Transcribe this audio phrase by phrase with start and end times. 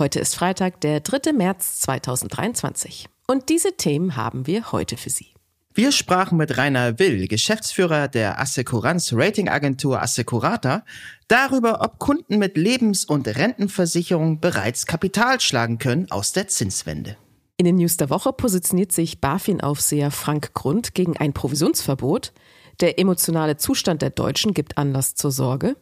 [0.00, 1.34] Heute ist Freitag, der 3.
[1.34, 3.04] März 2023.
[3.26, 5.34] Und diese Themen haben wir heute für Sie.
[5.74, 10.86] Wir sprachen mit Rainer Will, Geschäftsführer der Assekuranz Ratingagentur Assecurata,
[11.28, 17.18] darüber, ob Kunden mit Lebens- und Rentenversicherung bereits Kapital schlagen können aus der Zinswende.
[17.58, 22.32] In den News der Woche positioniert sich BaFin-Aufseher Frank Grund gegen ein Provisionsverbot.
[22.80, 25.76] Der emotionale Zustand der Deutschen gibt Anlass zur Sorge.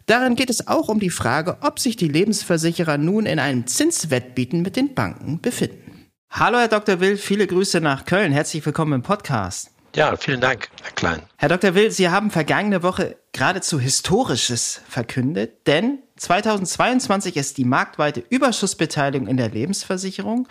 [0.08, 4.62] Darin geht es auch um die Frage, ob sich die Lebensversicherer nun in einem Zinswettbieten
[4.62, 6.12] mit den Banken befinden.
[6.30, 7.00] Hallo, Herr Dr.
[7.00, 8.32] Will, viele Grüße nach Köln.
[8.32, 9.72] Herzlich willkommen im Podcast.
[9.96, 11.22] Ja, vielen Dank, Herr Klein.
[11.38, 11.74] Herr Dr.
[11.74, 19.38] Will, Sie haben vergangene Woche geradezu Historisches verkündet, denn 2022 ist die marktweite Überschussbeteiligung in
[19.38, 20.48] der Lebensversicherung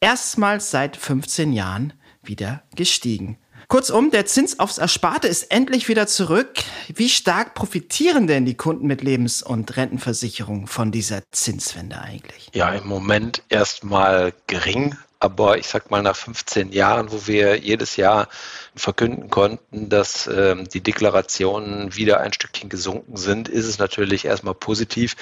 [0.00, 1.92] erstmals seit 15 Jahren
[2.22, 3.38] wieder gestiegen.
[3.68, 6.54] Kurzum, der Zins aufs Ersparte ist endlich wieder zurück.
[6.88, 12.48] Wie stark profitieren denn die Kunden mit Lebens- und Rentenversicherung von dieser Zinswende eigentlich?
[12.54, 14.96] Ja, im Moment erstmal gering.
[15.20, 18.28] Aber ich sag mal, nach 15 Jahren, wo wir jedes Jahr
[18.76, 24.54] verkünden konnten, dass ähm, die Deklarationen wieder ein Stückchen gesunken sind, ist es natürlich erstmal
[24.54, 25.16] positiv.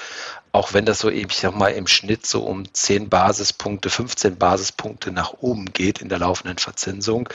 [0.51, 4.37] Auch wenn das so eben, ich sag mal, im Schnitt so um 10 Basispunkte, 15
[4.37, 7.27] Basispunkte nach oben geht in der laufenden Verzinsung,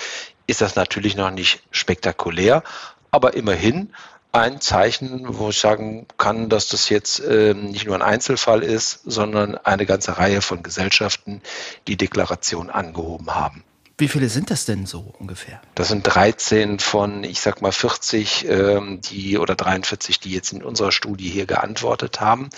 [0.47, 2.63] ist das natürlich noch nicht spektakulär.
[3.11, 3.93] Aber immerhin
[4.33, 9.01] ein Zeichen, wo ich sagen kann, dass das jetzt ähm, nicht nur ein Einzelfall ist,
[9.05, 11.43] sondern eine ganze Reihe von Gesellschaften
[11.87, 13.63] die Deklaration angehoben haben.
[14.03, 15.61] Wie viele sind das denn so ungefähr?
[15.77, 20.65] Das sind 13 von, ich sag mal 40, ähm, die oder 43, die jetzt in
[20.65, 22.51] unserer Studie hier geantwortet haben.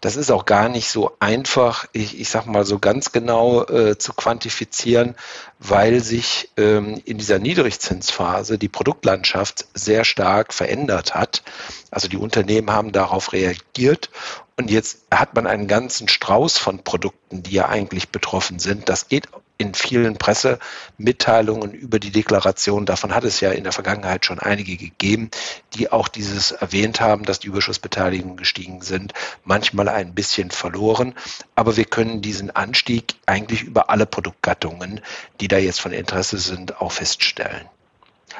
[0.00, 3.98] Das ist auch gar nicht so einfach, ich, ich sag mal so ganz genau äh,
[3.98, 5.16] zu quantifizieren,
[5.58, 11.42] weil sich ähm, in dieser Niedrigzinsphase die Produktlandschaft sehr stark verändert hat.
[11.90, 14.08] Also die Unternehmen haben darauf reagiert
[14.56, 18.88] und jetzt hat man einen ganzen Strauß von Produkten, die ja eigentlich betroffen sind.
[18.88, 22.86] Das geht in vielen Pressemitteilungen über die Deklaration.
[22.86, 25.30] Davon hat es ja in der Vergangenheit schon einige gegeben,
[25.74, 29.12] die auch dieses erwähnt haben, dass die Überschussbeteiligungen gestiegen sind,
[29.44, 31.14] manchmal ein bisschen verloren.
[31.54, 35.00] Aber wir können diesen Anstieg eigentlich über alle Produktgattungen,
[35.40, 37.66] die da jetzt von Interesse sind, auch feststellen.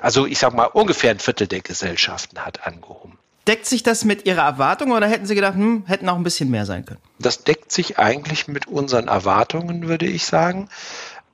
[0.02, 3.18] Also ich sage mal, ungefähr ein Viertel der Gesellschaften hat angehoben.
[3.46, 6.50] Deckt sich das mit Ihrer Erwartung oder hätten Sie gedacht, hm, hätten auch ein bisschen
[6.50, 7.00] mehr sein können?
[7.18, 10.68] Das deckt sich eigentlich mit unseren Erwartungen, würde ich sagen.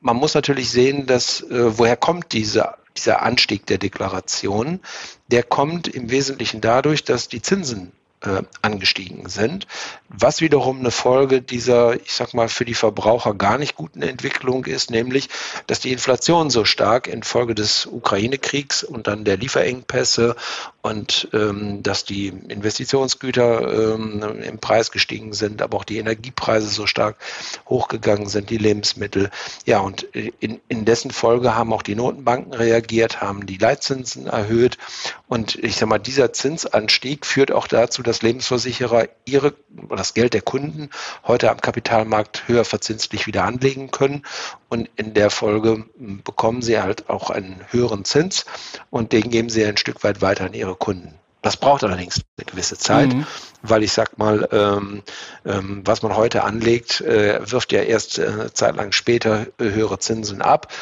[0.00, 4.80] Man muss natürlich sehen, dass äh, woher kommt diese, dieser Anstieg der Deklaration?
[5.28, 7.92] Der kommt im Wesentlichen dadurch, dass die Zinsen
[8.22, 9.66] äh, angestiegen sind,
[10.08, 14.64] was wiederum eine Folge dieser, ich sag mal, für die Verbraucher gar nicht guten Entwicklung
[14.66, 15.28] ist, nämlich,
[15.66, 20.36] dass die Inflation so stark infolge des Ukraine-Kriegs und dann der Lieferengpässe
[20.82, 26.86] und ähm, dass die Investitionsgüter ähm, im Preis gestiegen sind, aber auch die Energiepreise so
[26.86, 27.16] stark
[27.68, 29.30] hochgegangen sind, die Lebensmittel.
[29.64, 34.78] Ja, und in, in dessen Folge haben auch die Notenbanken reagiert, haben die Leitzinsen erhöht
[35.28, 39.54] und ich sag mal, dieser Zinsanstieg führt auch dazu, dass Lebensversicherer ihre
[39.88, 40.90] das Geld der Kunden
[41.26, 44.26] heute am Kapitalmarkt höher verzinslich wieder anlegen können.
[44.68, 48.44] Und in der Folge bekommen sie halt auch einen höheren Zins
[48.90, 51.14] und den geben sie ein Stück weit weiter an ihre Kunden.
[51.42, 53.26] Das braucht allerdings eine gewisse Zeit, mhm.
[53.62, 55.02] weil ich sag mal, ähm,
[55.44, 60.40] ähm, was man heute anlegt, äh, wirft ja erst äh, zeitlang später äh, höhere Zinsen
[60.40, 60.72] ab.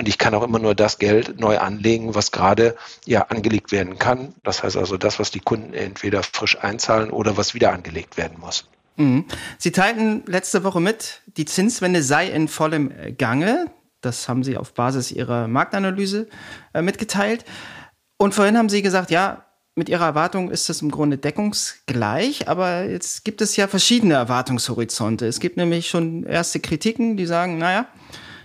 [0.00, 2.74] Und ich kann auch immer nur das Geld neu anlegen, was gerade
[3.04, 4.34] ja angelegt werden kann.
[4.44, 8.38] Das heißt also das, was die Kunden entweder frisch einzahlen oder was wieder angelegt werden
[8.40, 8.66] muss.
[8.96, 9.26] Mhm.
[9.58, 13.66] Sie teilten letzte Woche mit, die Zinswende sei in vollem Gange.
[14.00, 16.28] Das haben Sie auf Basis Ihrer Marktanalyse
[16.72, 17.44] äh, mitgeteilt.
[18.16, 19.44] Und vorhin haben Sie gesagt, ja,
[19.74, 25.26] mit Ihrer Erwartung ist es im Grunde deckungsgleich, aber jetzt gibt es ja verschiedene Erwartungshorizonte.
[25.26, 27.86] Es gibt nämlich schon erste Kritiken, die sagen, naja,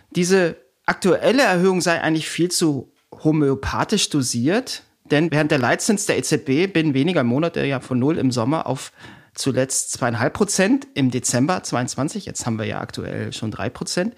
[0.09, 2.93] diese aktuelle Erhöhung sei eigentlich viel zu
[3.23, 8.31] homöopathisch dosiert, denn während der Leitzins der EZB binnen weniger Monate ja von null im
[8.31, 8.91] Sommer auf
[9.35, 14.15] zuletzt zweieinhalb Prozent im Dezember 22, jetzt haben wir ja aktuell schon drei Prozent.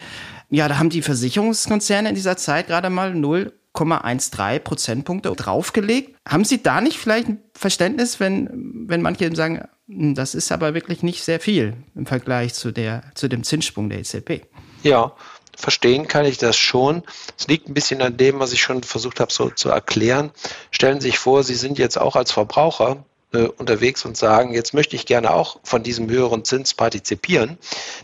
[0.49, 6.15] Ja, da haben die Versicherungskonzerne in dieser Zeit gerade mal 0,13 Prozentpunkte draufgelegt.
[6.27, 10.73] Haben Sie da nicht vielleicht ein Verständnis, wenn, wenn manche sagen, hm, das ist aber
[10.73, 14.45] wirklich nicht sehr viel im Vergleich zu der, zu dem Zinssprung der EZB?
[14.83, 15.13] Ja,
[15.57, 17.03] verstehen kann ich das schon.
[17.37, 20.31] Es liegt ein bisschen an dem, was ich schon versucht habe so zu erklären.
[20.71, 24.73] Stellen Sie sich vor, Sie sind jetzt auch als Verbraucher äh, unterwegs und sagen, jetzt
[24.73, 27.57] möchte ich gerne auch von diesem höheren Zins partizipieren.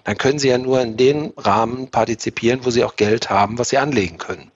[0.03, 3.69] Dann können Sie ja nur in den Rahmen partizipieren, wo Sie auch Geld haben, was
[3.69, 4.51] Sie anlegen können.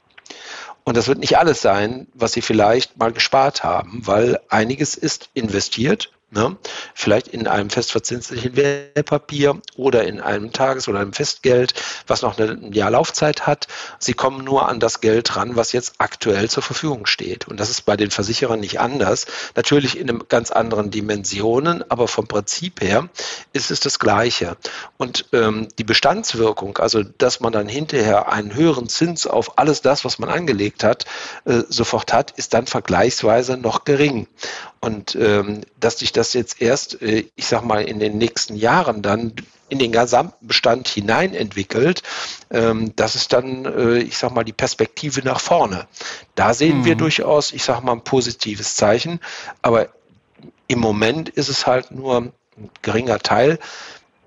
[0.84, 5.30] Und das wird nicht alles sein, was Sie vielleicht mal gespart haben, weil einiges ist
[5.34, 6.58] investiert Ne?
[6.94, 11.74] Vielleicht in einem festverzinslichen Wertpapier oder in einem Tages- oder einem Festgeld,
[12.06, 13.68] was noch ein Jahr Laufzeit hat.
[13.98, 17.48] Sie kommen nur an das Geld ran, was jetzt aktuell zur Verfügung steht.
[17.48, 19.26] Und das ist bei den Versicherern nicht anders.
[19.56, 23.08] Natürlich in einem ganz anderen Dimensionen, aber vom Prinzip her
[23.54, 24.58] ist es das Gleiche.
[24.98, 30.04] Und ähm, die Bestandswirkung, also dass man dann hinterher einen höheren Zins auf alles das,
[30.04, 31.06] was man angelegt hat,
[31.46, 34.28] äh, sofort hat, ist dann vergleichsweise noch gering.
[34.80, 39.02] Und ähm, dass sich das jetzt erst, äh, ich sag mal, in den nächsten Jahren
[39.02, 39.34] dann
[39.70, 42.04] in den gesamten Bestand hinein entwickelt,
[42.52, 45.88] ähm, das ist dann, äh, ich sag mal, die Perspektive nach vorne.
[46.36, 46.86] Da sehen mhm.
[46.86, 49.20] wir durchaus, ich sag mal, ein positives Zeichen.
[49.62, 49.90] Aber
[50.68, 52.32] im Moment ist es halt nur ein
[52.82, 53.60] geringer Teil.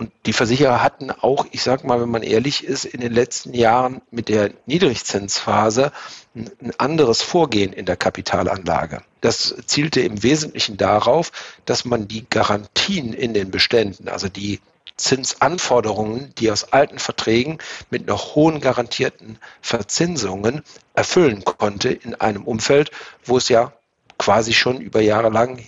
[0.00, 3.52] Und die Versicherer hatten auch, ich sag mal, wenn man ehrlich ist, in den letzten
[3.52, 5.92] Jahren mit der Niedrigzinsphase
[6.34, 9.02] ein anderes Vorgehen in der Kapitalanlage.
[9.20, 11.32] Das zielte im Wesentlichen darauf,
[11.66, 14.60] dass man die Garantien in den Beständen, also die
[14.96, 17.58] Zinsanforderungen, die aus alten Verträgen
[17.90, 20.62] mit noch hohen garantierten Verzinsungen
[20.94, 22.90] erfüllen konnte in einem Umfeld,
[23.26, 23.74] wo es ja
[24.16, 25.62] quasi schon über Jahre lang,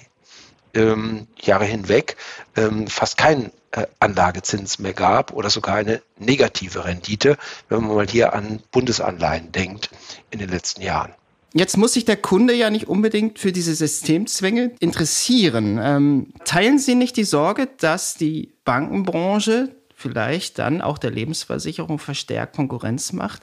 [0.74, 2.16] ähm, Jahre hinweg,
[2.56, 7.36] ähm, fast keinen äh, Anlagezins mehr gab oder sogar eine negative Rendite,
[7.68, 9.90] wenn man mal hier an Bundesanleihen denkt
[10.30, 11.12] in den letzten Jahren.
[11.54, 15.78] Jetzt muss sich der Kunde ja nicht unbedingt für diese Systemzwänge interessieren.
[15.82, 22.56] Ähm, teilen Sie nicht die Sorge, dass die Bankenbranche vielleicht dann auch der Lebensversicherung verstärkt
[22.56, 23.42] Konkurrenz macht,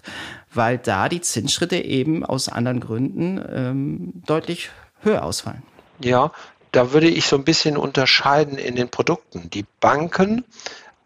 [0.53, 4.69] weil da die Zinsschritte eben aus anderen Gründen ähm, deutlich
[5.01, 5.61] höher ausfallen?
[6.01, 6.31] Ja,
[6.71, 9.49] da würde ich so ein bisschen unterscheiden in den Produkten.
[9.49, 10.45] Die Banken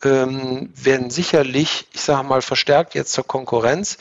[0.03, 3.97] ähm, werden sicherlich, ich sage mal, verstärkt jetzt zur Konkurrenz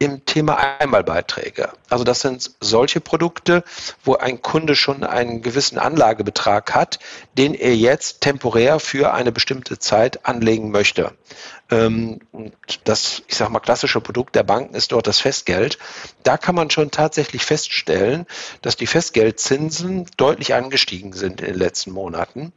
[0.00, 1.68] im Thema Einmalbeiträge.
[1.90, 3.62] Also das sind solche Produkte,
[4.02, 7.00] wo ein Kunde schon einen gewissen Anlagebetrag hat,
[7.36, 11.12] den er jetzt temporär für eine bestimmte Zeit anlegen möchte.
[11.70, 12.52] Ähm, und
[12.84, 15.78] das, ich sage mal, klassische Produkt der Banken ist dort das Festgeld.
[16.22, 18.26] Da kann man schon tatsächlich feststellen,
[18.62, 22.52] dass die Festgeldzinsen deutlich angestiegen sind in den letzten Monaten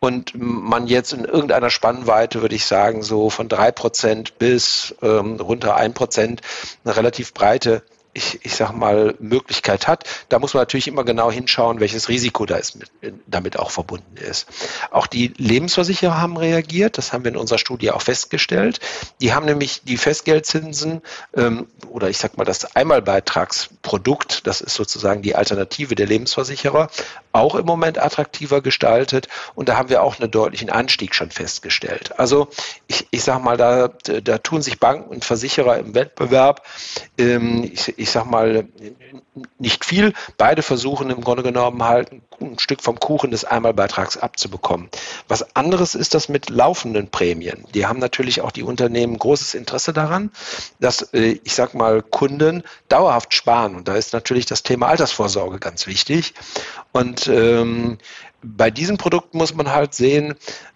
[0.00, 5.36] und man jetzt in irgendeiner Spannweite, würde ich sagen, so von drei Prozent bis ähm,
[5.40, 6.42] runter ein Prozent
[6.84, 7.82] eine relativ breite
[8.14, 10.04] ich, ich sag mal, Möglichkeit hat.
[10.28, 12.90] Da muss man natürlich immer genau hinschauen, welches Risiko da ist mit,
[13.26, 14.46] damit auch verbunden ist.
[14.90, 18.80] Auch die Lebensversicherer haben reagiert, das haben wir in unserer Studie auch festgestellt.
[19.20, 21.00] Die haben nämlich die Festgeldzinsen
[21.34, 26.90] ähm, oder ich sag mal das Einmalbeitragsprodukt, das ist sozusagen die Alternative der Lebensversicherer,
[27.32, 32.18] auch im Moment attraktiver gestaltet und da haben wir auch einen deutlichen Anstieg schon festgestellt.
[32.18, 32.48] Also
[32.88, 36.66] ich, ich sage mal, da, da tun sich Banken und Versicherer im Wettbewerb,
[37.16, 38.68] ähm, ich, ich sage mal,
[39.58, 40.12] nicht viel.
[40.36, 44.88] Beide versuchen im Grunde genommen halt ein Stück vom Kuchen des Einmalbeitrags abzubekommen.
[45.28, 47.64] Was anderes ist das mit laufenden Prämien.
[47.74, 50.30] Die haben natürlich auch die Unternehmen großes Interesse daran,
[50.80, 53.76] dass, äh, ich sage mal, Kunden dauerhaft sparen.
[53.76, 56.34] Und da ist natürlich das Thema Altersvorsorge ganz wichtig.
[56.92, 57.98] Und ähm,
[58.42, 60.34] bei diesen Produkten muss man halt sehen,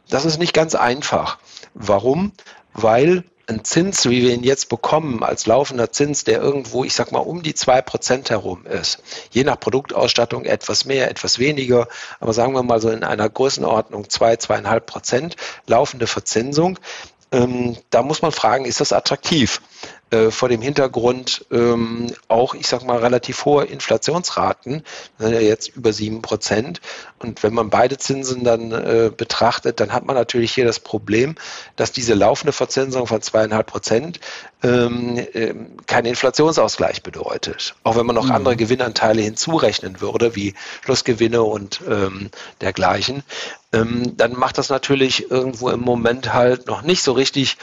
[0.09, 1.39] das ist nicht ganz einfach.
[1.75, 2.33] Warum?
[2.73, 7.13] Weil ein Zins, wie wir ihn jetzt bekommen, als laufender Zins, der irgendwo, ich sag
[7.13, 11.87] mal, um die zwei Prozent herum ist, je nach Produktausstattung etwas mehr, etwas weniger,
[12.19, 15.37] aber sagen wir mal so in einer Größenordnung zwei, zweieinhalb Prozent
[15.67, 16.79] laufende Verzinsung,
[17.33, 19.61] ähm, da muss man fragen, ist das attraktiv?
[20.11, 24.85] Äh, vor dem Hintergrund ähm, auch, ich sag mal, relativ hohe Inflationsraten,
[25.19, 26.81] sind ja jetzt über sieben Prozent.
[27.19, 31.35] Und wenn man beide Zinsen dann äh, betrachtet, dann hat man natürlich hier das Problem,
[31.75, 34.21] dass diese laufende Verzinsung von zweieinhalb Prozent
[34.63, 35.55] ähm, äh,
[35.87, 37.75] keinen Inflationsausgleich bedeutet.
[37.83, 38.33] Auch wenn man noch mhm.
[38.33, 43.25] andere Gewinnanteile hinzurechnen würde, wie Schlussgewinne und ähm, dergleichen,
[43.73, 47.57] ähm, dann macht das natürlich irgendwo im Moment halt noch nicht so richtig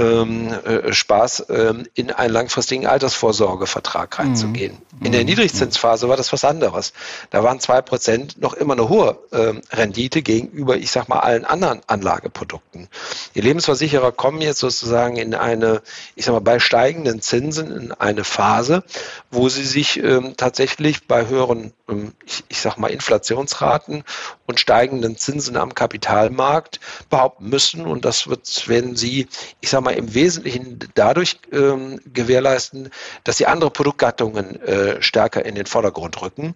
[0.00, 4.78] ähm, äh, Spaß, ähm, in einen langfristigen Altersvorsorgevertrag reinzugehen.
[4.98, 5.06] Mhm.
[5.06, 5.26] In der mhm.
[5.26, 6.92] Niedrigzinsphase war das was anderes.
[7.30, 11.44] Da waren zwei Prozent noch immer eine hohe ähm, Rendite gegenüber, ich sag mal, allen
[11.44, 12.88] anderen Anlageprodukten.
[13.34, 15.82] Die Lebensversicherer kommen jetzt sozusagen in eine,
[16.16, 18.82] ich sag mal, bei steigenden Zinsen in eine Phase,
[19.30, 24.04] wo sie sich ähm, tatsächlich bei höheren, ähm, ich, ich sag mal, Inflationsraten
[24.46, 27.86] und steigenden Zinsen am Kapitalmarkt behaupten müssen.
[27.86, 29.28] Und das wird, wenn sie,
[29.60, 32.90] ich sag mal, mal im Wesentlichen dadurch ähm, gewährleisten,
[33.24, 36.54] dass sie andere Produktgattungen äh, stärker in den Vordergrund rücken.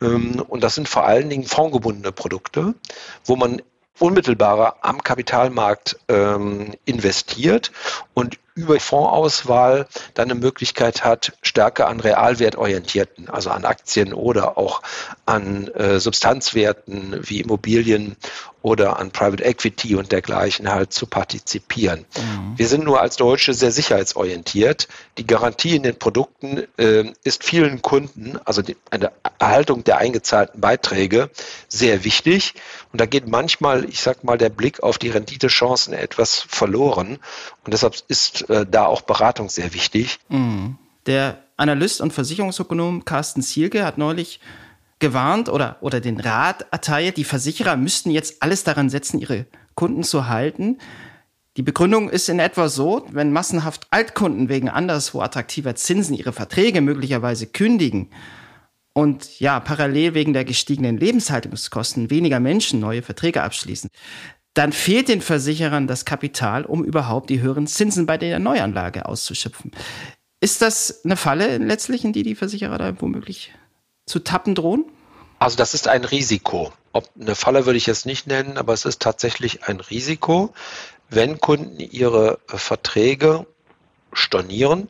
[0.00, 2.74] Ähm, und das sind vor allen Dingen fondgebundene Produkte,
[3.24, 3.62] wo man
[3.98, 7.70] unmittelbarer am Kapitalmarkt ähm, investiert
[8.14, 14.82] und über Fondsauswahl dann eine Möglichkeit hat, stärker an realwertorientierten, also an Aktien oder auch
[15.24, 18.16] an äh, Substanzwerten wie Immobilien
[18.62, 22.06] oder an Private Equity und dergleichen halt zu partizipieren.
[22.16, 22.54] Mhm.
[22.56, 24.88] Wir sind nur als Deutsche sehr sicherheitsorientiert.
[25.18, 30.60] Die Garantie in den Produkten äh, ist vielen Kunden, also die, eine Erhaltung der eingezahlten
[30.60, 31.30] Beiträge,
[31.68, 32.54] sehr wichtig.
[32.92, 37.18] Und da geht manchmal, ich sag mal, der Blick auf die Renditechancen etwas verloren.
[37.64, 40.20] Und deshalb ist äh, da auch Beratung sehr wichtig.
[40.28, 40.78] Mhm.
[41.06, 44.40] Der Analyst und Versicherungsökonom Carsten Zielke hat neulich
[45.02, 50.04] gewarnt oder, oder den Rat erteilt, die Versicherer müssten jetzt alles daran setzen, ihre Kunden
[50.04, 50.78] zu halten.
[51.58, 56.80] Die Begründung ist in etwa so, wenn massenhaft Altkunden wegen anderswo attraktiver Zinsen ihre Verträge
[56.80, 58.08] möglicherweise kündigen
[58.94, 63.90] und ja, parallel wegen der gestiegenen Lebenshaltungskosten weniger Menschen neue Verträge abschließen,
[64.54, 69.72] dann fehlt den Versicherern das Kapital, um überhaupt die höheren Zinsen bei der Neuanlage auszuschöpfen.
[70.40, 73.52] Ist das eine Falle letztlich, in die die Versicherer da womöglich
[74.06, 74.84] zu tappen drohen?
[75.38, 76.72] Also das ist ein Risiko.
[76.92, 80.52] Ob eine Falle würde ich jetzt nicht nennen, aber es ist tatsächlich ein Risiko,
[81.08, 83.46] wenn Kunden ihre Verträge
[84.12, 84.88] stornieren,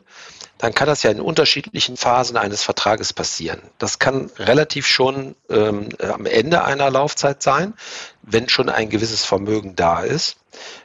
[0.57, 3.61] dann kann das ja in unterschiedlichen Phasen eines Vertrages passieren.
[3.79, 7.73] Das kann relativ schon ähm, am Ende einer Laufzeit sein,
[8.21, 10.37] wenn schon ein gewisses Vermögen da ist.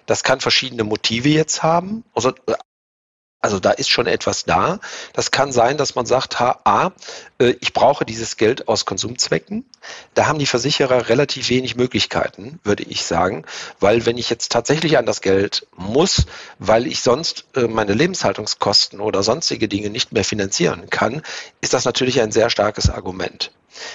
[0.07, 2.05] Das kann verschiedene Motive jetzt haben.
[2.15, 2.33] Also
[3.41, 4.81] also da ist schon etwas da.
[5.13, 6.91] Das kann sein, dass man sagt, ha, A,
[7.39, 9.65] äh, ich brauche dieses Geld aus Konsumzwecken.
[10.15, 13.45] Da haben die Versicherer relativ wenig Möglichkeiten, würde ich sagen,
[13.81, 16.27] weil wenn ich jetzt tatsächlich an das Geld muss,
[16.59, 21.23] weil ich sonst äh, meine Lebenshaltungskosten oder sonstige Dinge nicht mehr finanzieren kann,
[21.61, 23.53] ist das natürlich ein sehr starkes Argument.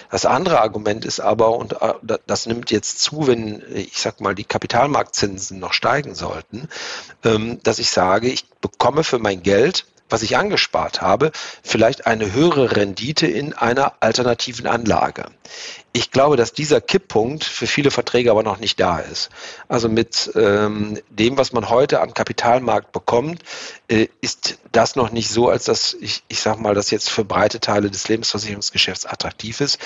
[0.09, 4.35] Das andere Argument ist aber, und äh, das nimmt jetzt zu, wenn ich sag mal,
[4.35, 6.69] die Kapitalmarktzinsen noch steigen sollten,
[7.23, 11.31] ähm, dass ich sage, ich bekomme für mein Geld was ich angespart habe,
[11.63, 15.25] vielleicht eine höhere Rendite in einer alternativen Anlage.
[15.91, 19.29] Ich glaube, dass dieser Kipppunkt für viele Verträge aber noch nicht da ist.
[19.67, 23.43] Also mit ähm, dem, was man heute am Kapitalmarkt bekommt,
[23.88, 27.24] äh, ist das noch nicht so, als dass ich, ich sage mal, das jetzt für
[27.24, 29.77] breite Teile des Lebensversicherungsgeschäfts attraktiv ist.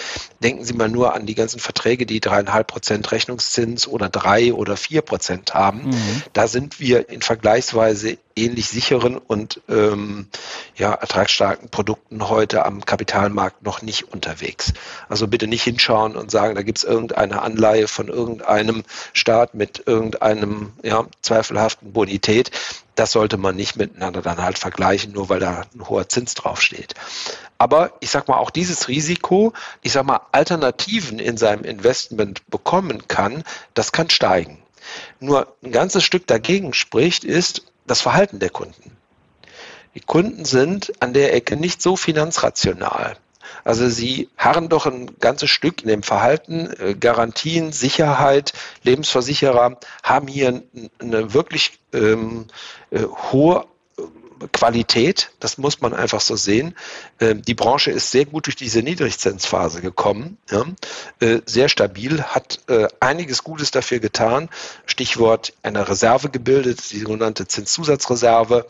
[0.42, 4.78] Denken Sie mal nur an die ganzen Verträge, die dreieinhalb Prozent Rechnungszins oder drei oder
[4.78, 5.90] vier Prozent haben.
[5.90, 6.24] Mhm.
[6.32, 10.28] Da sind wir in vergleichsweise ähnlich sicheren und ähm,
[10.76, 14.74] ja, ertragsstarken Produkten heute am Kapitalmarkt noch nicht unterwegs.
[15.10, 18.84] Also bitte nicht hinschauen und sagen, da gibt es irgendeine Anleihe von irgendeinem
[19.14, 22.52] Staat mit irgendeinem ja, zweifelhaften Bonität.
[22.96, 26.96] Das sollte man nicht miteinander dann halt vergleichen, nur weil da ein hoher Zins draufsteht.
[27.58, 33.08] Aber ich sag mal, auch dieses Risiko, ich sag mal, Alternativen in seinem Investment bekommen
[33.08, 34.60] kann, das kann steigen.
[35.20, 38.98] Nur ein ganzes Stück dagegen spricht, ist, das Verhalten der Kunden.
[39.96, 43.18] Die Kunden sind an der Ecke nicht so finanzrational.
[43.64, 46.70] Also sie harren doch ein ganzes Stück in dem Verhalten.
[46.80, 50.64] Äh, Garantien, Sicherheit, Lebensversicherer haben hier
[51.00, 52.46] eine wirklich ähm,
[52.92, 53.66] äh, hohe
[54.52, 56.76] Qualität, das muss man einfach so sehen.
[57.20, 60.38] Ähm, die Branche ist sehr gut durch diese Niedrigzinsphase gekommen,
[61.20, 64.50] äh, sehr stabil, hat äh, einiges Gutes dafür getan.
[64.86, 68.68] Stichwort eine Reserve gebildet, die sogenannte Zinszusatzreserve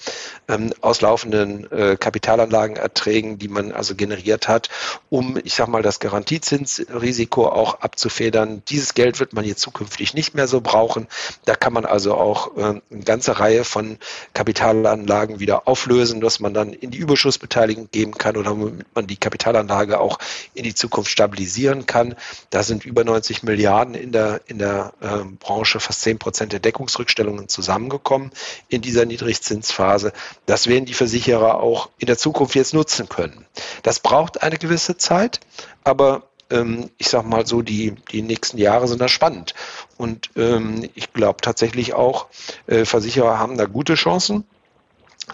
[0.47, 4.69] ähm, aus laufenden äh, Kapitalanlagenerträgen, die man also generiert hat,
[5.09, 8.63] um, ich sag mal, das Garantiezinsrisiko auch abzufedern.
[8.69, 11.07] Dieses Geld wird man jetzt zukünftig nicht mehr so brauchen.
[11.45, 13.97] Da kann man also auch eine ganze Reihe von
[14.33, 19.99] Kapitalanlagen wieder auflösen, dass man dann in die Überschussbeteiligung geben kann oder man die Kapitalanlage
[19.99, 20.19] auch
[20.53, 22.15] in die Zukunft stabilisieren kann.
[22.49, 26.59] Da sind über 90 Milliarden in der, in der äh, Branche, fast 10 Prozent der
[26.59, 28.31] Deckungsrückstellungen zusammengekommen
[28.69, 30.13] in dieser Niedrigzinsphase.
[30.45, 33.45] Das werden die Versicherer auch in der Zukunft jetzt nutzen können.
[33.83, 35.39] Das braucht eine gewisse Zeit,
[35.83, 39.53] aber ähm, ich sage mal so, die, die nächsten Jahre sind da spannend.
[39.97, 42.27] Und ähm, ich glaube tatsächlich auch,
[42.67, 44.45] äh, Versicherer haben da gute Chancen.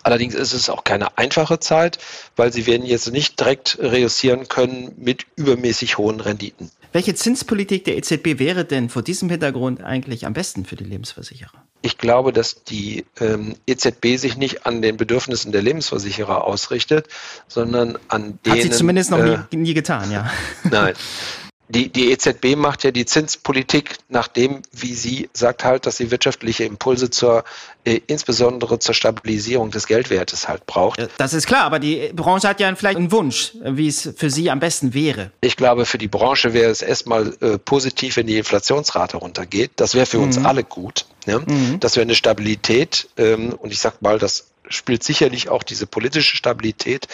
[0.02, 2.00] Allerdings ist es auch keine einfache Zeit,
[2.36, 6.72] weil sie werden jetzt nicht direkt reüssieren können mit übermäßig hohen Renditen.
[6.94, 11.64] Welche Zinspolitik der EZB wäre denn vor diesem Hintergrund eigentlich am besten für die Lebensversicherer?
[11.82, 17.08] Ich glaube, dass die ähm, EZB sich nicht an den Bedürfnissen der Lebensversicherer ausrichtet,
[17.48, 18.56] sondern an denen.
[18.56, 20.32] Hat sie zumindest noch äh, nie, nie getan, ja.
[20.64, 20.94] Nein.
[21.70, 26.12] die, die EZB macht ja die Zinspolitik nach dem, wie sie sagt halt, dass sie
[26.12, 27.44] wirtschaftliche Impulse zur,
[27.86, 31.08] äh, insbesondere zur Stabilisierung des Geldwertes halt braucht.
[31.18, 34.52] Das ist klar, aber die Branche hat ja vielleicht einen Wunsch, wie es für sie
[34.52, 35.32] am besten wäre.
[35.42, 39.72] Ich glaube, für die Branche wäre es erstmal äh, positiv, wenn die Inflationsrate runtergeht.
[39.78, 40.24] Das wäre für mhm.
[40.24, 41.06] uns alle gut.
[41.26, 41.40] Ne?
[41.40, 41.80] Mhm.
[41.80, 46.36] Das wäre eine Stabilität ähm, und ich sag mal, das spielt sicherlich auch diese politische
[46.36, 47.08] Stabilität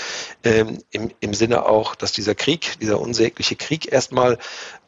[0.43, 4.37] ähm, im, im Sinne auch, dass dieser Krieg, dieser unsägliche Krieg erstmal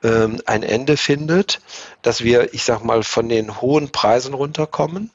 [0.03, 1.61] ähm, ein Ende findet,
[2.01, 5.11] dass wir, ich sag mal, von den hohen Preisen runterkommen,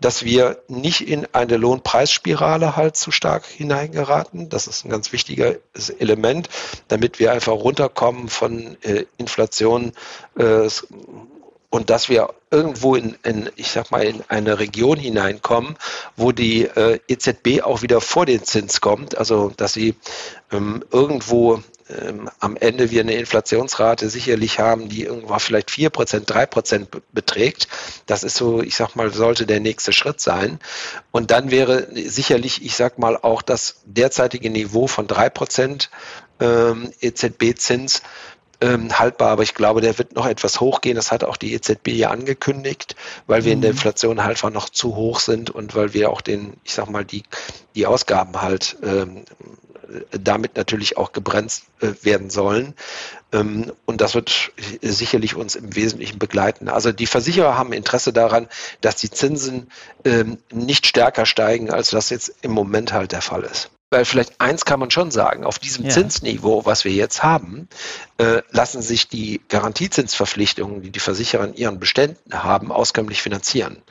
[0.00, 4.48] dass wir nicht in eine Lohnpreisspirale halt zu stark hineingeraten.
[4.48, 6.48] Das ist ein ganz wichtiges Element,
[6.88, 9.92] damit wir einfach runterkommen von äh, Inflation,
[10.38, 10.68] äh,
[11.74, 15.74] und dass wir irgendwo in, in, ich sag mal, in eine Region hineinkommen,
[16.14, 19.96] wo die äh, EZB auch wieder vor den Zins kommt, also dass sie
[20.52, 26.86] ähm, irgendwo ähm, am Ende wir eine Inflationsrate sicherlich haben, die irgendwo vielleicht 4%, 3%
[27.12, 27.66] beträgt.
[28.06, 30.60] Das ist so, ich sag mal, sollte der nächste Schritt sein.
[31.10, 35.88] Und dann wäre sicherlich, ich sag mal, auch das derzeitige Niveau von 3%
[36.38, 38.02] ähm, EZB-Zins
[38.64, 40.96] ähm, haltbar, aber ich glaube, der wird noch etwas hochgehen.
[40.96, 42.96] Das hat auch die EZB ja angekündigt,
[43.26, 43.76] weil wir in der mhm.
[43.76, 47.04] Inflation halt einfach noch zu hoch sind und weil wir auch den, ich sag mal,
[47.04, 47.24] die,
[47.74, 49.24] die Ausgaben halt ähm,
[50.10, 52.74] damit natürlich auch gebremst äh, werden sollen.
[53.32, 56.68] Ähm, und das wird sicherlich uns im Wesentlichen begleiten.
[56.68, 58.48] Also die Versicherer haben Interesse daran,
[58.80, 59.68] dass die Zinsen
[60.04, 64.40] ähm, nicht stärker steigen, als das jetzt im Moment halt der Fall ist weil vielleicht
[64.40, 65.90] eins kann man schon sagen, auf diesem ja.
[65.90, 67.68] Zinsniveau, was wir jetzt haben,
[68.18, 73.82] äh, lassen sich die Garantiezinsverpflichtungen, die die Versicherer in ihren Beständen haben, auskömmlich finanzieren.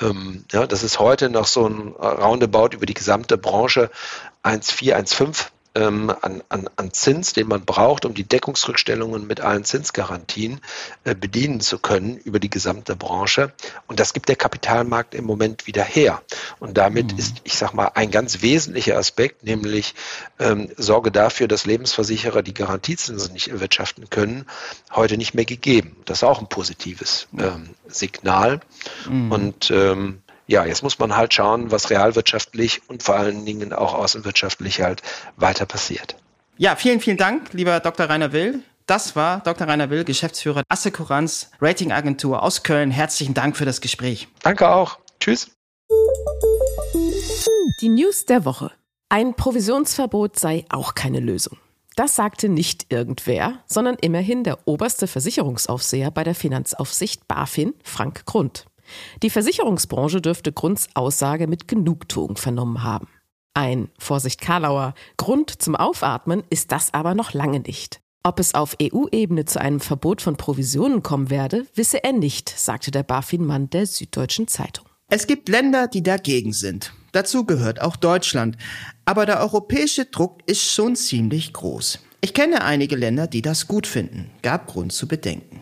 [0.00, 3.90] Ähm, ja, das ist heute noch so ein Roundabout über die gesamte Branche
[4.44, 9.64] 1,4, 1,5 ähm, an, an, an Zins, den man braucht, um die Deckungsrückstellungen mit allen
[9.64, 10.60] Zinsgarantien
[11.04, 13.52] äh, bedienen zu können über die gesamte Branche.
[13.86, 16.22] Und das gibt der Kapitalmarkt im Moment wieder her.
[16.58, 17.18] Und damit mhm.
[17.18, 19.94] ist, ich sage mal, ein ganz wesentlicher Aspekt, nämlich
[20.38, 24.46] ähm, Sorge dafür, dass Lebensversicherer die Garantiezinsen nicht erwirtschaften können,
[24.92, 25.96] heute nicht mehr gegeben.
[26.04, 28.60] Das ist auch ein positives ähm, Signal.
[29.08, 29.32] Mhm.
[29.32, 33.94] Und ähm, ja, jetzt muss man halt schauen, was realwirtschaftlich und vor allen Dingen auch
[33.94, 35.00] außenwirtschaftlich halt
[35.36, 36.16] weiter passiert.
[36.58, 38.10] Ja, vielen, vielen Dank, lieber Dr.
[38.10, 38.64] Rainer Will.
[38.86, 39.68] Das war Dr.
[39.68, 42.90] Rainer Will, Geschäftsführer Assekuranz Ratingagentur aus Köln.
[42.90, 44.26] Herzlichen Dank für das Gespräch.
[44.42, 44.98] Danke auch.
[45.20, 45.52] Tschüss.
[47.80, 48.72] Die News der Woche.
[49.08, 51.58] Ein Provisionsverbot sei auch keine Lösung.
[51.94, 58.64] Das sagte nicht irgendwer, sondern immerhin der oberste Versicherungsaufseher bei der Finanzaufsicht BaFin, Frank Grund.
[59.22, 63.08] Die Versicherungsbranche dürfte Grunds Aussage mit Genugtuung vernommen haben.
[63.54, 68.00] Ein, Vorsicht Karlauer, Grund zum Aufatmen ist das aber noch lange nicht.
[68.22, 72.90] Ob es auf EU-Ebene zu einem Verbot von Provisionen kommen werde, wisse er nicht, sagte
[72.90, 74.86] der BaFin-Mann der Süddeutschen Zeitung.
[75.08, 76.92] Es gibt Länder, die dagegen sind.
[77.12, 78.56] Dazu gehört auch Deutschland.
[79.04, 81.98] Aber der europäische Druck ist schon ziemlich groß.
[82.20, 84.30] Ich kenne einige Länder, die das gut finden.
[84.42, 85.59] Gab Grund zu bedenken.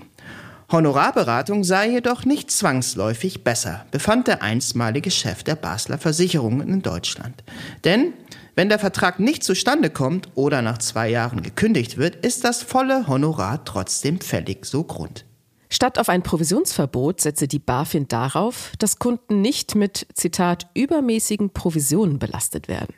[0.71, 7.43] Honorarberatung sei jedoch nicht zwangsläufig besser, befand der einstmalige Chef der Basler Versicherungen in Deutschland.
[7.85, 8.13] Denn
[8.55, 13.09] wenn der Vertrag nicht zustande kommt oder nach zwei Jahren gekündigt wird, ist das volle
[13.09, 15.25] Honorar trotzdem fällig, so Grund.
[15.71, 22.19] Statt auf ein Provisionsverbot setze die BaFin darauf, dass Kunden nicht mit, Zitat, übermäßigen Provisionen
[22.19, 22.95] belastet werden.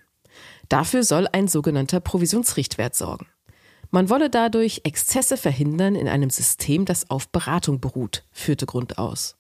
[0.69, 3.27] Dafür soll ein sogenannter Provisionsrichtwert sorgen.
[3.90, 9.37] Man wolle dadurch Exzesse verhindern in einem System, das auf Beratung beruht, führte Grund aus.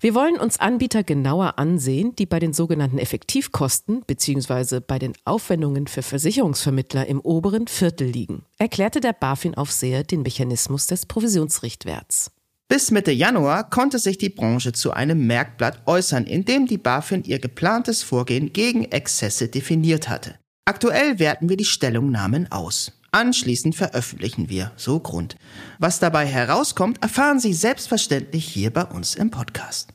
[0.00, 4.80] Wir wollen uns Anbieter genauer ansehen, die bei den sogenannten Effektivkosten bzw.
[4.80, 11.06] bei den Aufwendungen für Versicherungsvermittler im oberen Viertel liegen, erklärte der BaFin-Aufseher den Mechanismus des
[11.06, 12.32] Provisionsrichtwerts.
[12.68, 17.22] Bis Mitte Januar konnte sich die Branche zu einem Merkblatt äußern, in dem die BaFin
[17.24, 20.38] ihr geplantes Vorgehen gegen Exzesse definiert hatte.
[20.64, 22.92] Aktuell werten wir die Stellungnahmen aus.
[23.14, 25.36] Anschließend veröffentlichen wir, so Grund.
[25.78, 29.90] Was dabei herauskommt, erfahren Sie selbstverständlich hier bei uns im Podcast.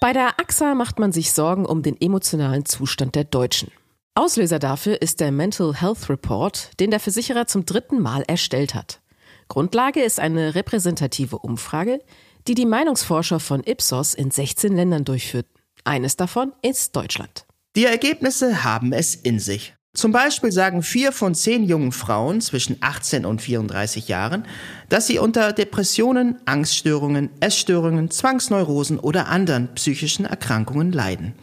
[0.00, 3.72] Bei der AXA macht man sich Sorgen um den emotionalen Zustand der Deutschen.
[4.14, 9.02] Auslöser dafür ist der Mental Health Report, den der Versicherer zum dritten Mal erstellt hat.
[9.48, 12.00] Grundlage ist eine repräsentative Umfrage,
[12.48, 15.52] die die Meinungsforscher von Ipsos in 16 Ländern durchführten.
[15.84, 17.44] Eines davon ist Deutschland.
[17.76, 19.73] Die Ergebnisse haben es in sich.
[19.94, 24.44] Zum Beispiel sagen vier von zehn jungen Frauen zwischen 18 und 34 Jahren,
[24.88, 31.34] dass sie unter Depressionen, Angststörungen, Essstörungen, Zwangsneurosen oder anderen psychischen Erkrankungen leiden.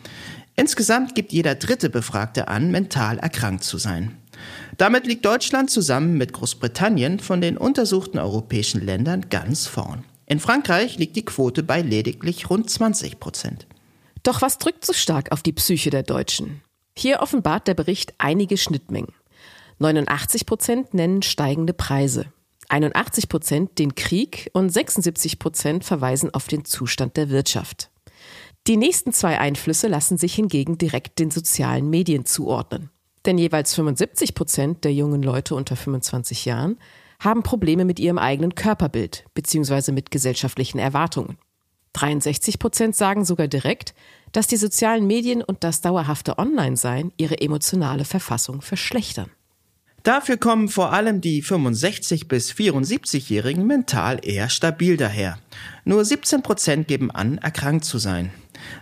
[0.58, 4.18] Insgesamt gibt jeder dritte Befragte an, mental erkrankt zu sein.
[4.78, 10.04] Damit liegt Deutschland zusammen mit Großbritannien von den untersuchten europäischen Ländern ganz vorn.
[10.26, 13.66] In Frankreich liegt die Quote bei lediglich rund 20 Prozent.
[14.24, 16.62] Doch was drückt so stark auf die Psyche der Deutschen?
[16.98, 19.14] Hier offenbart der Bericht einige Schnittmengen.
[19.80, 22.28] 89 Prozent nennen steigende Preise,
[22.70, 27.90] 81 Prozent den Krieg und 76 Prozent verweisen auf den Zustand der Wirtschaft.
[28.68, 32.90] Die nächsten zwei Einflüsse lassen sich hingegen direkt den sozialen Medien zuordnen.
[33.26, 36.78] Denn jeweils 75 Prozent der jungen Leute unter 25 Jahren
[37.20, 39.92] haben Probleme mit ihrem eigenen Körperbild bzw.
[39.92, 41.38] mit gesellschaftlichen Erwartungen.
[41.94, 43.94] 63 Prozent sagen sogar direkt,
[44.32, 49.30] dass die sozialen Medien und das dauerhafte Online-Sein ihre emotionale Verfassung verschlechtern.
[50.04, 55.38] Dafür kommen vor allem die 65 bis 74-Jährigen mental eher stabil daher.
[55.86, 58.32] Nur 17 Prozent geben an, erkrankt zu sein.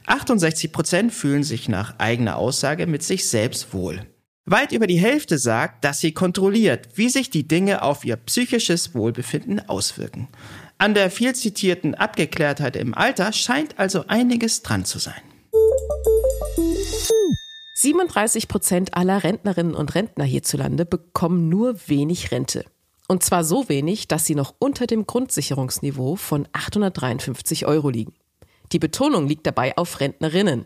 [0.06, 4.06] 68 Prozent fühlen sich nach eigener Aussage mit sich selbst wohl.
[4.46, 8.96] Weit über die Hälfte sagt, dass sie kontrolliert, wie sich die Dinge auf ihr psychisches
[8.96, 10.28] Wohlbefinden auswirken.
[10.78, 15.22] An der viel zitierten Abgeklärtheit im Alter scheint also einiges dran zu sein.
[17.82, 22.66] 37 Prozent aller Rentnerinnen und Rentner hierzulande bekommen nur wenig Rente.
[23.08, 28.16] Und zwar so wenig, dass sie noch unter dem Grundsicherungsniveau von 853 Euro liegen.
[28.74, 30.66] Die Betonung liegt dabei auf Rentnerinnen,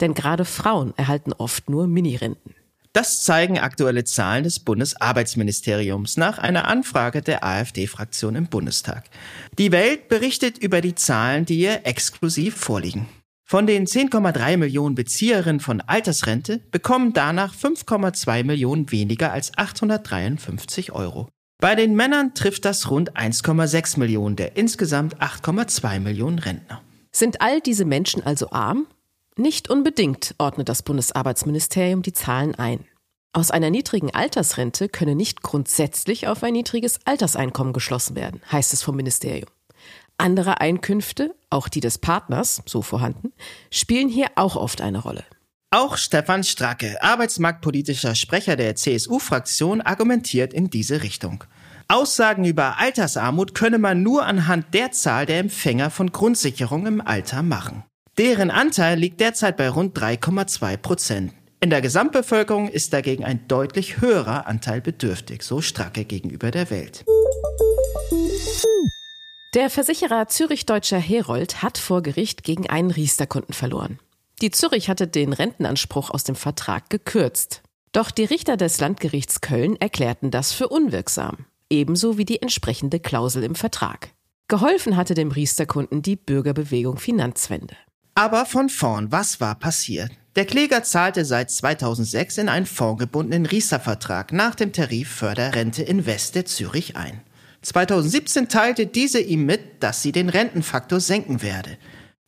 [0.00, 2.54] denn gerade Frauen erhalten oft nur Minirenten.
[2.92, 9.04] Das zeigen aktuelle Zahlen des Bundesarbeitsministeriums nach einer Anfrage der AfD-Fraktion im Bundestag.
[9.58, 13.08] Die Welt berichtet über die Zahlen, die ihr exklusiv vorliegen.
[13.50, 21.28] Von den 10,3 Millionen Bezieherinnen von Altersrente bekommen danach 5,2 Millionen weniger als 853 Euro.
[21.58, 26.80] Bei den Männern trifft das rund 1,6 Millionen der insgesamt 8,2 Millionen Rentner.
[27.10, 28.86] Sind all diese Menschen also arm?
[29.36, 32.84] Nicht unbedingt ordnet das Bundesarbeitsministerium die Zahlen ein.
[33.32, 38.84] Aus einer niedrigen Altersrente könne nicht grundsätzlich auf ein niedriges Alterseinkommen geschlossen werden, heißt es
[38.84, 39.50] vom Ministerium.
[40.20, 43.32] Andere Einkünfte, auch die des Partners, so vorhanden,
[43.70, 45.24] spielen hier auch oft eine Rolle.
[45.70, 51.44] Auch Stefan Stracke, arbeitsmarktpolitischer Sprecher der CSU-Fraktion, argumentiert in diese Richtung.
[51.88, 57.42] Aussagen über Altersarmut könne man nur anhand der Zahl der Empfänger von Grundsicherung im Alter
[57.42, 57.84] machen.
[58.18, 61.32] Deren Anteil liegt derzeit bei rund 3,2 Prozent.
[61.60, 67.04] In der Gesamtbevölkerung ist dagegen ein deutlich höherer Anteil bedürftig, so Stracke gegenüber der Welt.
[69.52, 73.98] Der Versicherer Zürich Deutscher Herold hat vor Gericht gegen einen Riester-Kunden verloren.
[74.40, 77.62] Die Zürich hatte den Rentenanspruch aus dem Vertrag gekürzt.
[77.90, 83.42] Doch die Richter des Landgerichts Köln erklärten das für unwirksam, ebenso wie die entsprechende Klausel
[83.42, 84.10] im Vertrag.
[84.46, 87.74] Geholfen hatte dem Riester-Kunden die Bürgerbewegung Finanzwende.
[88.14, 90.12] Aber von vorn, was war passiert?
[90.36, 96.44] Der Kläger zahlte seit 2006 in einen fondgebundenen Riester-Vertrag nach dem Tarif Förderrente Invest der
[96.44, 97.22] Zürich ein.
[97.62, 101.76] 2017 teilte diese ihm mit, dass sie den Rentenfaktor senken werde.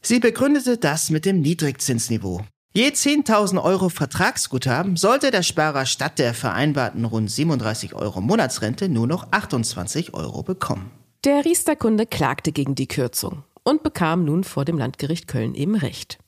[0.02, 2.42] Sie begründete das mit dem Niedrigzinsniveau.
[2.74, 9.06] Je 10.000 Euro Vertragsguthaben sollte der Sparer statt der vereinbarten rund 37 Euro Monatsrente nur
[9.06, 10.90] noch 28 Euro bekommen.
[11.24, 16.18] Der Riester-Kunde klagte gegen die Kürzung und bekam nun vor dem Landgericht Köln eben Recht.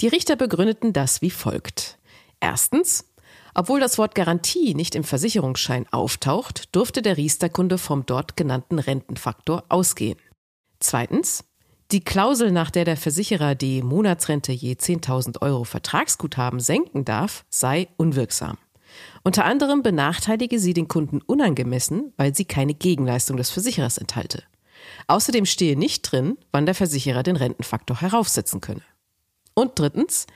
[0.00, 1.98] Die Richter begründeten das wie folgt.
[2.40, 3.04] Erstens,
[3.56, 9.64] obwohl das Wort Garantie nicht im Versicherungsschein auftaucht, durfte der Riester-Kunde vom dort genannten Rentenfaktor
[9.70, 10.18] ausgehen.
[10.78, 11.42] Zweitens,
[11.90, 17.88] die Klausel, nach der der Versicherer die Monatsrente je 10.000 Euro Vertragsguthaben senken darf, sei
[17.96, 18.58] unwirksam.
[19.24, 24.42] Unter anderem benachteilige sie den Kunden unangemessen, weil sie keine Gegenleistung des Versicherers enthalte.
[25.06, 28.82] Außerdem stehe nicht drin, wann der Versicherer den Rentenfaktor heraufsetzen könne.
[29.54, 30.26] Und drittens,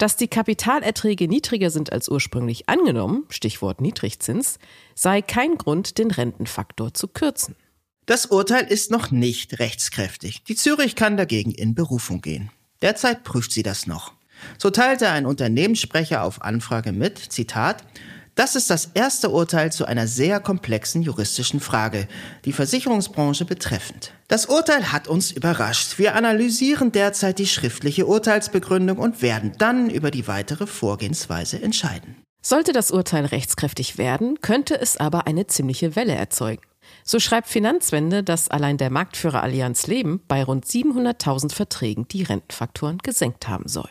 [0.00, 4.58] dass die Kapitalerträge niedriger sind als ursprünglich angenommen, Stichwort Niedrigzins,
[4.94, 7.54] sei kein Grund, den Rentenfaktor zu kürzen.
[8.06, 10.42] Das Urteil ist noch nicht rechtskräftig.
[10.44, 12.50] Die Zürich kann dagegen in Berufung gehen.
[12.80, 14.14] Derzeit prüft sie das noch.
[14.56, 17.84] So teilte ein Unternehmenssprecher auf Anfrage mit, Zitat,
[18.40, 22.08] das ist das erste Urteil zu einer sehr komplexen juristischen Frage,
[22.46, 24.14] die Versicherungsbranche betreffend.
[24.28, 25.98] Das Urteil hat uns überrascht.
[25.98, 32.16] Wir analysieren derzeit die schriftliche Urteilsbegründung und werden dann über die weitere Vorgehensweise entscheiden.
[32.40, 36.62] Sollte das Urteil rechtskräftig werden, könnte es aber eine ziemliche Welle erzeugen.
[37.04, 42.96] So schreibt Finanzwende, dass allein der Marktführer Allianz Leben bei rund 700.000 Verträgen die Rentenfaktoren
[43.00, 43.90] gesenkt haben soll.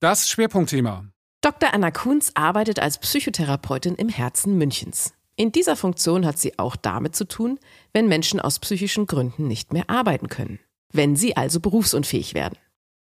[0.00, 1.06] Das Schwerpunktthema.
[1.40, 1.72] Dr.
[1.72, 5.14] Anna Kunz arbeitet als Psychotherapeutin im Herzen Münchens.
[5.36, 7.58] In dieser Funktion hat sie auch damit zu tun,
[7.94, 10.58] wenn Menschen aus psychischen Gründen nicht mehr arbeiten können.
[10.92, 12.58] Wenn sie also berufsunfähig werden.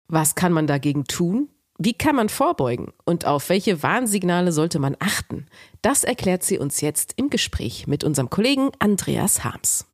[0.08, 1.50] Was kann man dagegen tun?
[1.80, 5.48] Wie kann man vorbeugen und auf welche Warnsignale sollte man achten?
[5.82, 9.88] Das erklärt sie uns jetzt im Gespräch mit unserem Kollegen Andreas Harms.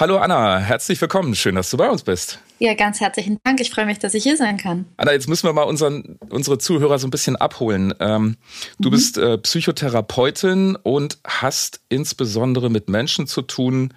[0.00, 1.34] Hallo Anna, herzlich willkommen.
[1.34, 2.38] Schön, dass du bei uns bist.
[2.60, 3.60] Ja, ganz herzlichen Dank.
[3.60, 4.84] Ich freue mich, dass ich hier sein kann.
[4.96, 7.92] Anna, jetzt müssen wir mal unseren, unsere Zuhörer so ein bisschen abholen.
[7.98, 8.36] Ähm,
[8.78, 8.92] du mhm.
[8.92, 13.92] bist äh, Psychotherapeutin und hast insbesondere mit Menschen zu tun,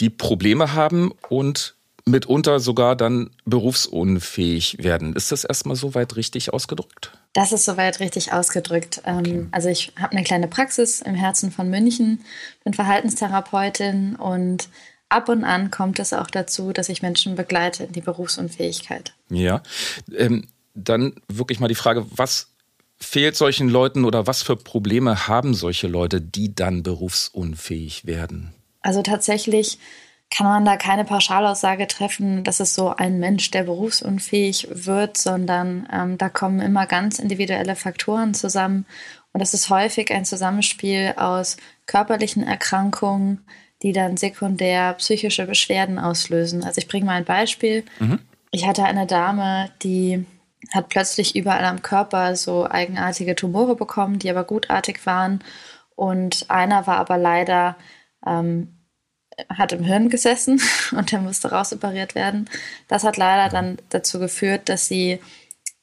[0.00, 5.14] die Probleme haben und mitunter sogar dann berufsunfähig werden.
[5.14, 7.12] Ist das erstmal soweit richtig ausgedrückt?
[7.34, 9.02] Das ist soweit richtig ausgedrückt.
[9.04, 9.46] Ähm, okay.
[9.50, 12.24] Also ich habe eine kleine Praxis im Herzen von München,
[12.64, 14.70] bin Verhaltenstherapeutin und
[15.08, 19.14] ab und an kommt es auch dazu, dass ich Menschen begleite in die Berufsunfähigkeit.
[19.30, 19.62] Ja,
[20.16, 22.48] ähm, dann wirklich mal die Frage, was
[23.00, 28.52] fehlt solchen Leuten oder was für Probleme haben solche Leute, die dann berufsunfähig werden?
[28.82, 29.78] Also tatsächlich
[30.30, 35.88] kann man da keine Pauschalaussage treffen, dass es so ein Mensch, der berufsunfähig wird, sondern
[35.92, 38.84] ähm, da kommen immer ganz individuelle Faktoren zusammen.
[39.32, 43.44] Und das ist häufig ein Zusammenspiel aus körperlichen Erkrankungen,
[43.82, 46.64] die dann sekundär psychische Beschwerden auslösen.
[46.64, 47.84] Also ich bringe mal ein Beispiel.
[47.98, 48.18] Mhm.
[48.50, 50.24] Ich hatte eine Dame, die
[50.72, 55.44] hat plötzlich überall am Körper so eigenartige Tumore bekommen, die aber gutartig waren.
[55.94, 57.76] Und einer war aber leider
[58.26, 58.74] ähm,
[59.48, 60.60] hat im Hirn gesessen
[60.92, 62.48] und der musste rausoperiert werden.
[62.88, 65.20] Das hat leider dann dazu geführt, dass sie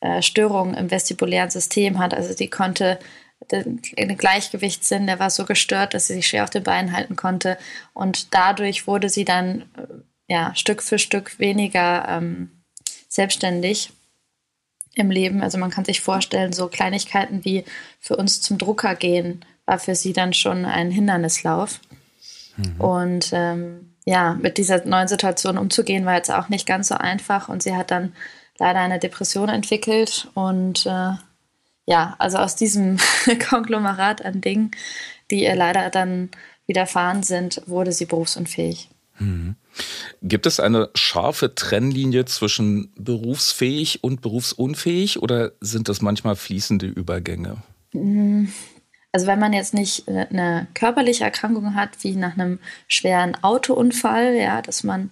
[0.01, 2.13] äh, Störungen im vestibulären System hat.
[2.13, 2.99] Also die konnte
[3.51, 3.81] den,
[4.17, 7.57] Gleichgewichtssinn, der war so gestört, dass sie sich schwer auf den Beinen halten konnte.
[7.93, 12.49] Und dadurch wurde sie dann äh, ja, Stück für Stück weniger ähm,
[13.07, 13.91] selbstständig
[14.95, 15.41] im Leben.
[15.41, 17.65] Also man kann sich vorstellen, so Kleinigkeiten wie
[17.99, 21.79] für uns zum Drucker gehen, war für sie dann schon ein Hindernislauf.
[22.57, 22.81] Mhm.
[22.81, 27.49] Und ähm, ja, mit dieser neuen Situation umzugehen, war jetzt auch nicht ganz so einfach.
[27.49, 28.13] Und sie hat dann
[28.57, 30.29] leider eine Depression entwickelt.
[30.33, 31.11] Und äh,
[31.85, 32.97] ja, also aus diesem
[33.49, 34.71] Konglomerat an Dingen,
[35.31, 36.29] die ihr leider dann
[36.67, 38.89] widerfahren sind, wurde sie berufsunfähig.
[39.19, 39.55] Mhm.
[40.21, 47.57] Gibt es eine scharfe Trennlinie zwischen berufsfähig und berufsunfähig oder sind das manchmal fließende Übergänge?
[47.93, 48.51] Mhm.
[49.11, 54.61] Also wenn man jetzt nicht eine körperliche Erkrankung hat, wie nach einem schweren Autounfall, ja,
[54.61, 55.09] dass man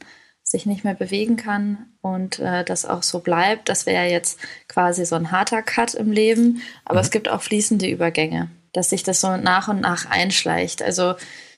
[0.53, 3.69] sich nicht mehr bewegen kann und äh, das auch so bleibt.
[3.69, 6.61] Das wäre jetzt quasi so ein harter Cut im Leben.
[6.85, 7.01] Aber mhm.
[7.01, 10.83] es gibt auch fließende Übergänge, dass sich das so nach und nach einschleicht.
[10.83, 11.15] Also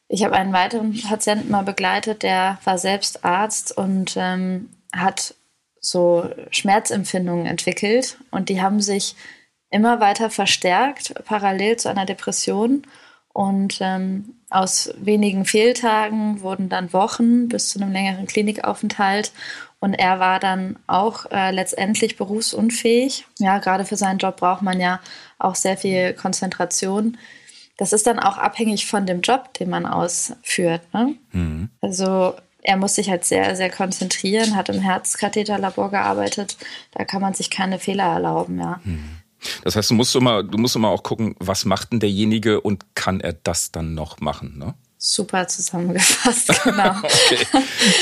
[0.08, 5.36] ich habe einen weiteren Patienten mal begleitet, der war selbst Arzt und ähm, hat
[5.81, 9.15] so Schmerzempfindungen entwickelt und die haben sich
[9.69, 12.84] immer weiter verstärkt, parallel zu einer Depression.
[13.34, 19.31] Und ähm, aus wenigen Fehltagen wurden dann Wochen bis zu einem längeren Klinikaufenthalt.
[19.79, 23.25] Und er war dann auch äh, letztendlich berufsunfähig.
[23.37, 25.01] Ja, gerade für seinen Job braucht man ja
[25.37, 27.17] auch sehr viel Konzentration.
[27.77, 30.81] Das ist dann auch abhängig von dem Job, den man ausführt.
[30.93, 31.15] Ne?
[31.33, 31.69] Mhm.
[31.81, 36.57] Also er muss sich halt sehr, sehr konzentrieren, hat im Herzkatheterlabor gearbeitet.
[36.91, 38.79] Da kann man sich keine Fehler erlauben, ja.
[38.83, 39.17] Mhm.
[39.65, 42.86] Das heißt, du musst immer, du musst immer auch gucken, was macht denn derjenige und
[42.93, 44.75] kann er das dann noch machen, ne?
[44.99, 46.91] Super zusammengefasst, genau.
[47.04, 47.47] okay,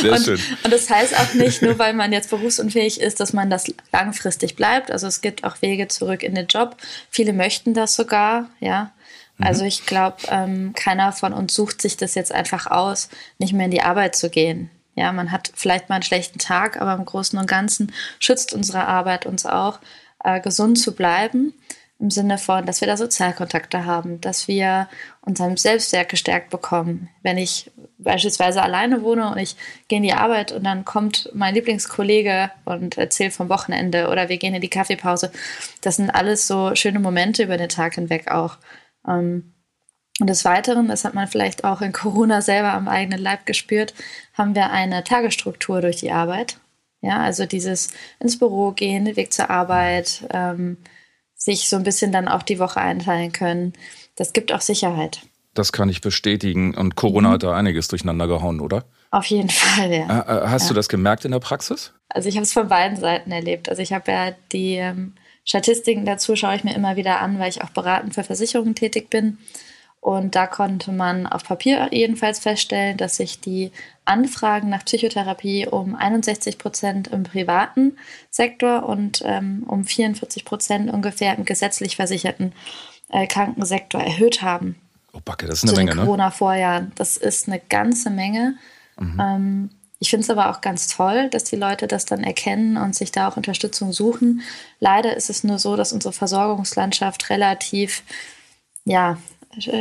[0.01, 0.39] sehr und, schön.
[0.65, 4.57] Und das heißt auch nicht, nur weil man jetzt berufsunfähig ist, dass man das langfristig
[4.57, 4.91] bleibt.
[4.91, 6.75] Also es gibt auch Wege zurück in den Job.
[7.09, 8.91] Viele möchten das sogar, ja.
[9.37, 9.47] Mhm.
[9.47, 13.65] Also ich glaube, ähm, keiner von uns sucht sich das jetzt einfach aus, nicht mehr
[13.65, 14.69] in die Arbeit zu gehen.
[14.95, 18.85] Ja, man hat vielleicht mal einen schlechten Tag, aber im Großen und Ganzen schützt unsere
[18.85, 19.79] Arbeit uns auch,
[20.23, 21.53] äh, gesund zu bleiben.
[21.99, 24.89] Im Sinne von, dass wir da Sozialkontakte haben, dass wir
[25.21, 27.09] unser Selbstwert gestärkt bekommen.
[27.21, 29.55] Wenn ich beispielsweise alleine wohne und ich
[29.87, 34.37] gehe in die Arbeit und dann kommt mein Lieblingskollege und erzählt vom Wochenende oder wir
[34.37, 35.31] gehen in die Kaffeepause.
[35.81, 38.57] Das sind alles so schöne Momente über den Tag hinweg auch.
[39.07, 39.53] Ähm,
[40.19, 43.93] und des Weiteren, das hat man vielleicht auch in Corona selber am eigenen Leib gespürt,
[44.33, 46.57] haben wir eine Tagesstruktur durch die Arbeit.
[47.03, 47.89] Ja, also dieses
[48.21, 50.77] ins Büro gehen, den Weg zur Arbeit, ähm,
[51.35, 53.73] sich so ein bisschen dann auch die Woche einteilen können.
[54.15, 55.21] Das gibt auch Sicherheit.
[55.53, 56.73] Das kann ich bestätigen.
[56.73, 57.33] Und Corona mhm.
[57.33, 58.85] hat da einiges durcheinander gehauen, oder?
[59.11, 60.21] Auf jeden Fall, ja.
[60.21, 60.69] Äh, äh hast ja.
[60.69, 61.91] du das gemerkt in der Praxis?
[62.07, 63.67] Also ich habe es von beiden Seiten erlebt.
[63.67, 65.13] Also ich habe ja die ähm,
[65.43, 69.09] Statistiken dazu schaue ich mir immer wieder an, weil ich auch beratend für Versicherungen tätig
[69.09, 69.39] bin.
[70.03, 73.71] Und da konnte man auf Papier jedenfalls feststellen, dass sich die
[74.03, 77.95] Anfragen nach Psychotherapie um 61 Prozent im privaten
[78.29, 82.51] Sektor und ähm, um 44 Prozent ungefähr im gesetzlich versicherten
[83.11, 84.75] äh, Krankensektor erhöht haben.
[85.13, 86.03] Oh, Backe, das ist eine Menge, ne?
[86.03, 86.91] Corona-Vorjahren.
[86.95, 88.55] Das ist eine ganze Menge.
[88.99, 89.21] Mhm.
[89.21, 92.93] Ähm, ich finde es aber auch ganz toll, dass die Leute das dann erkennen und
[92.93, 94.41] sich da auch Unterstützung suchen.
[94.81, 98.03] Leider ist es nur so, dass unsere Versorgungslandschaft relativ
[98.83, 99.17] ja,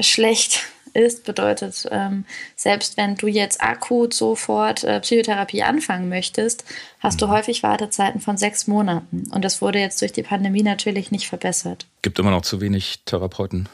[0.02, 2.24] schlecht ist, bedeutet, ähm,
[2.56, 6.64] selbst wenn du jetzt akut sofort äh, Psychotherapie anfangen möchtest,
[7.00, 7.30] hast du mhm.
[7.30, 9.24] häufig Wartezeiten von sechs Monaten.
[9.32, 11.86] Und das wurde jetzt durch die Pandemie natürlich nicht verbessert.
[12.02, 13.68] Gibt immer noch zu wenig Therapeuten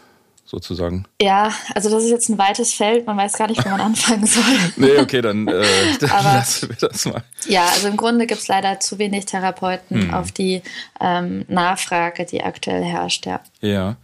[0.44, 1.04] sozusagen?
[1.20, 4.26] Ja, also das ist jetzt ein weites Feld, man weiß gar nicht, wo man anfangen
[4.26, 4.44] soll.
[4.76, 5.64] nee, okay, dann, äh,
[6.00, 7.22] dann Aber, lassen wir das mal.
[7.46, 10.14] Ja, also im Grunde gibt es leider zu wenig Therapeuten hm.
[10.14, 10.62] auf die
[11.00, 13.40] ähm, Nachfrage, die aktuell herrscht, ja.
[13.61, 13.96] Ja.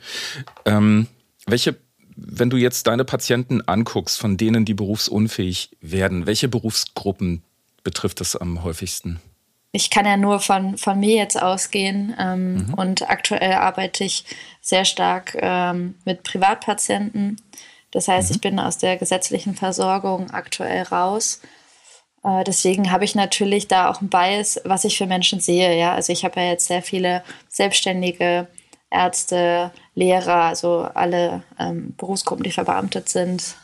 [0.67, 1.07] Ähm,
[1.47, 1.77] welche
[2.17, 7.43] wenn du jetzt deine Patienten anguckst, von denen die berufsunfähig werden, welche Berufsgruppen
[7.83, 9.21] betrifft das am häufigsten?
[9.73, 12.75] Ich kann ja nur von, von mir jetzt ausgehen ähm, mhm.
[12.75, 14.25] und aktuell arbeite ich
[14.61, 17.41] sehr stark ähm, mit Privatpatienten.
[17.91, 18.35] Das heißt, mhm.
[18.35, 21.41] ich bin aus der gesetzlichen Versorgung aktuell raus.
[22.23, 25.77] Äh, deswegen habe ich natürlich da auch ein Bias, was ich für Menschen sehe.
[25.77, 25.95] Ja?
[25.95, 28.47] Also ich habe ja jetzt sehr viele Selbstständige,
[28.95, 33.57] Ärzte, Lehrer, also alle ähm, Berufsgruppen, die verbeamtet sind.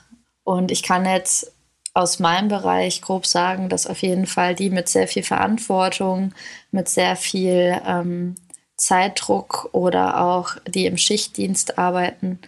[0.45, 1.53] Und ich kann jetzt
[1.95, 6.33] aus meinem Bereich grob sagen, dass auf jeden Fall die mit sehr viel Verantwortung,
[6.71, 8.35] mit sehr viel ähm,
[8.77, 12.39] Zeitdruck oder auch die im Schichtdienst arbeiten.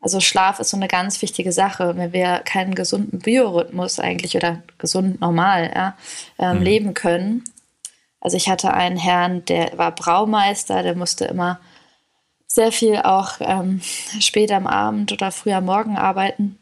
[0.00, 1.96] Also Schlaf ist so eine ganz wichtige Sache.
[1.96, 5.96] Wenn wir keinen gesunden Biorhythmus eigentlich oder gesund normal ja,
[6.38, 6.62] ähm, mhm.
[6.62, 7.44] leben können.
[8.20, 11.60] Also ich hatte einen Herrn, der war Braumeister, der musste immer
[12.54, 13.80] sehr viel auch ähm,
[14.20, 16.58] spät am Abend oder früh am Morgen arbeiten.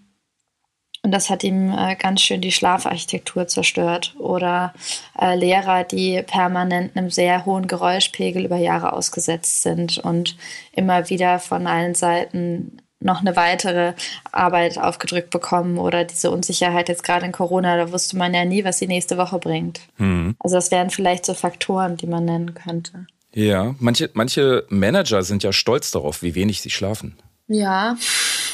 [1.02, 4.14] Und das hat ihm äh, ganz schön die Schlafarchitektur zerstört.
[4.18, 4.74] Oder
[5.18, 10.36] äh, Lehrer, die permanent einem sehr hohen Geräuschpegel über Jahre ausgesetzt sind und
[10.72, 13.94] immer wieder von allen Seiten noch eine weitere
[14.30, 18.62] Arbeit aufgedrückt bekommen oder diese Unsicherheit jetzt gerade in Corona, da wusste man ja nie,
[18.62, 19.80] was die nächste Woche bringt.
[19.96, 20.36] Mhm.
[20.38, 23.06] Also das wären vielleicht so Faktoren, die man nennen könnte.
[23.32, 27.16] Ja, manche, manche Manager sind ja stolz darauf, wie wenig sie schlafen.
[27.46, 27.96] Ja.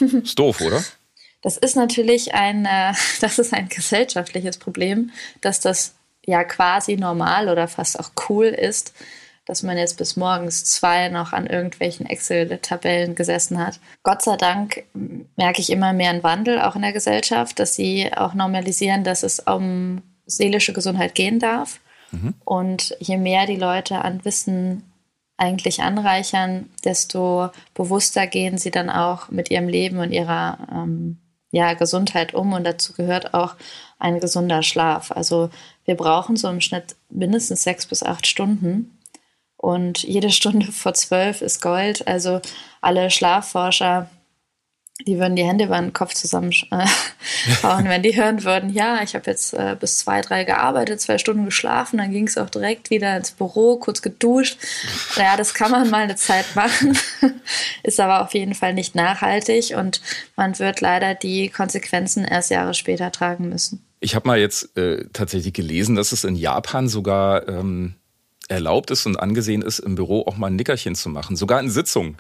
[0.00, 0.82] Ist doof, oder?
[1.42, 5.10] Das ist natürlich ein, äh, das ist ein gesellschaftliches Problem,
[5.40, 8.92] dass das ja quasi normal oder fast auch cool ist,
[9.46, 13.78] dass man jetzt bis morgens zwei noch an irgendwelchen Excel-Tabellen gesessen hat.
[14.02, 14.82] Gott sei Dank
[15.36, 19.22] merke ich immer mehr einen Wandel auch in der Gesellschaft, dass sie auch normalisieren, dass
[19.22, 21.78] es um seelische Gesundheit gehen darf.
[22.45, 24.83] Und je mehr die Leute an Wissen
[25.37, 31.19] eigentlich anreichern, desto bewusster gehen sie dann auch mit ihrem Leben und ihrer ähm,
[31.50, 32.52] ja, Gesundheit um.
[32.52, 33.54] Und dazu gehört auch
[33.98, 35.11] ein gesunder Schlaf.
[35.13, 35.50] Also
[35.85, 38.98] wir brauchen so im Schnitt mindestens sechs bis acht Stunden.
[39.57, 42.07] Und jede Stunde vor zwölf ist Gold.
[42.07, 42.40] Also
[42.81, 44.09] alle Schlafforscher
[45.05, 49.15] die würden die Hände über den Kopf zusammenhauen, äh, wenn die hören würden, ja, ich
[49.15, 52.88] habe jetzt äh, bis zwei, drei gearbeitet, zwei Stunden geschlafen, dann ging es auch direkt
[52.88, 54.59] wieder ins Büro, kurz geduscht.
[55.17, 56.97] Ja, das kann man mal eine Zeit machen,
[57.83, 60.01] ist aber auf jeden Fall nicht nachhaltig und
[60.35, 63.85] man wird leider die Konsequenzen erst Jahre später tragen müssen.
[64.01, 67.97] Ich habe mal jetzt äh, tatsächlich gelesen, dass es in Japan sogar ähm,
[68.49, 71.71] erlaubt ist und angesehen ist, im Büro auch mal ein Nickerchen zu machen, sogar in
[71.71, 72.17] Sitzungen.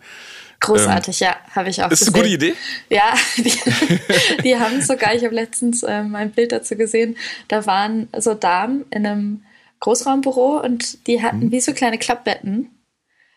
[0.60, 2.08] Großartig, ähm, ja, habe ich auch ist gesehen.
[2.08, 2.54] Ist eine gute Idee?
[2.88, 7.16] Ja, die, die haben sogar, ich habe letztens ähm, ein Bild dazu gesehen,
[7.48, 9.44] da waren so Damen in einem
[9.80, 11.52] Großraumbüro und die hatten hm.
[11.52, 12.70] wie so kleine Klappbetten,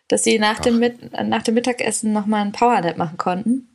[0.07, 0.80] dass sie nach, dem,
[1.26, 3.70] nach dem Mittagessen nochmal einen Powernap machen konnten.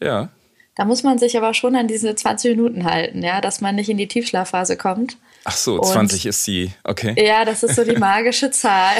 [0.00, 0.30] Ja.
[0.76, 3.88] Da muss man sich aber schon an diese 20 Minuten halten, ja, dass man nicht
[3.88, 5.18] in die Tiefschlafphase kommt.
[5.46, 7.14] Ach so, 20 und, ist die, okay.
[7.22, 8.96] Ja, das ist so die magische Zahl.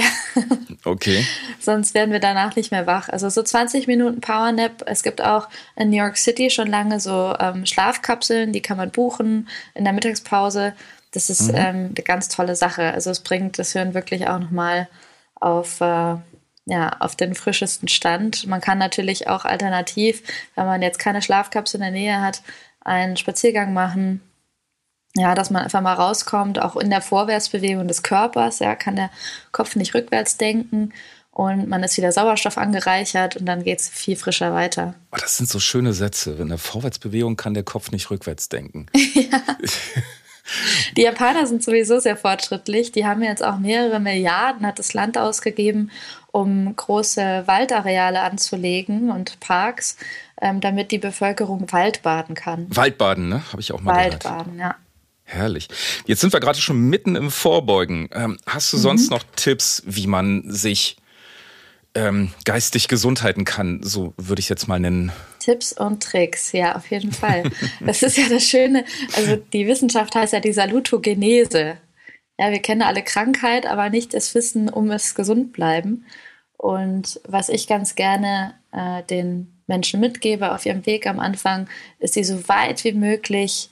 [0.85, 1.27] okay.
[1.59, 3.09] Sonst werden wir danach nicht mehr wach.
[3.09, 4.83] Also so 20 Minuten Powernap.
[4.87, 8.91] Es gibt auch in New York City schon lange so ähm, Schlafkapseln, die kann man
[8.91, 10.75] buchen in der Mittagspause.
[11.13, 11.57] Das ist mhm.
[11.57, 12.93] ähm, eine ganz tolle Sache.
[12.93, 14.89] Also es bringt das Hirn wirklich auch nochmal
[15.37, 16.17] auf, äh,
[16.67, 18.47] ja, auf den frischesten Stand.
[18.47, 20.23] Man kann natürlich auch alternativ,
[20.57, 22.43] wenn man jetzt keine Schlafkapsel in der Nähe hat,
[22.81, 24.21] einen Spaziergang machen
[25.17, 29.11] ja, dass man einfach mal rauskommt, auch in der Vorwärtsbewegung des Körpers, ja, kann der
[29.53, 30.93] Kopf nicht rückwärts denken
[31.35, 34.95] und man ist wieder Sauerstoff angereichert und dann geht es viel frischer weiter.
[35.11, 36.37] Oh, das sind so schöne Sätze.
[36.39, 38.87] In der Vorwärtsbewegung kann der Kopf nicht rückwärts denken.
[38.95, 39.41] ja.
[40.97, 42.93] Die Japaner sind sowieso sehr fortschrittlich.
[42.93, 45.91] Die haben jetzt auch mehrere Milliarden, hat das Land ausgegeben,
[46.31, 49.97] um große Waldareale anzulegen und Parks,
[50.41, 52.67] ähm, damit die Bevölkerung Waldbaden kann.
[52.69, 53.43] Waldbaden, ne?
[53.51, 54.25] Habe ich auch mal Waldbaden, gehört.
[54.25, 54.77] Waldbaden, ja.
[55.25, 55.69] Herrlich.
[56.07, 58.09] Jetzt sind wir gerade schon mitten im Vorbeugen.
[58.13, 58.83] Ähm, hast du mhm.
[58.83, 60.97] sonst noch Tipps, wie man sich
[61.95, 63.81] ähm, geistig gesund halten kann?
[63.83, 65.13] So würde ich jetzt mal nennen.
[65.41, 67.51] Tipps und Tricks, ja, auf jeden Fall.
[67.81, 68.85] das ist ja das Schöne.
[69.17, 71.79] Also die Wissenschaft heißt ja die Salutogenese.
[72.39, 76.05] Ja, wir kennen alle Krankheit, aber nicht das Wissen um es gesund bleiben.
[76.57, 81.69] Und was ich ganz gerne äh, den Menschen mitgebe auf ihrem Weg am Anfang,
[81.99, 83.71] ist sie so weit wie möglich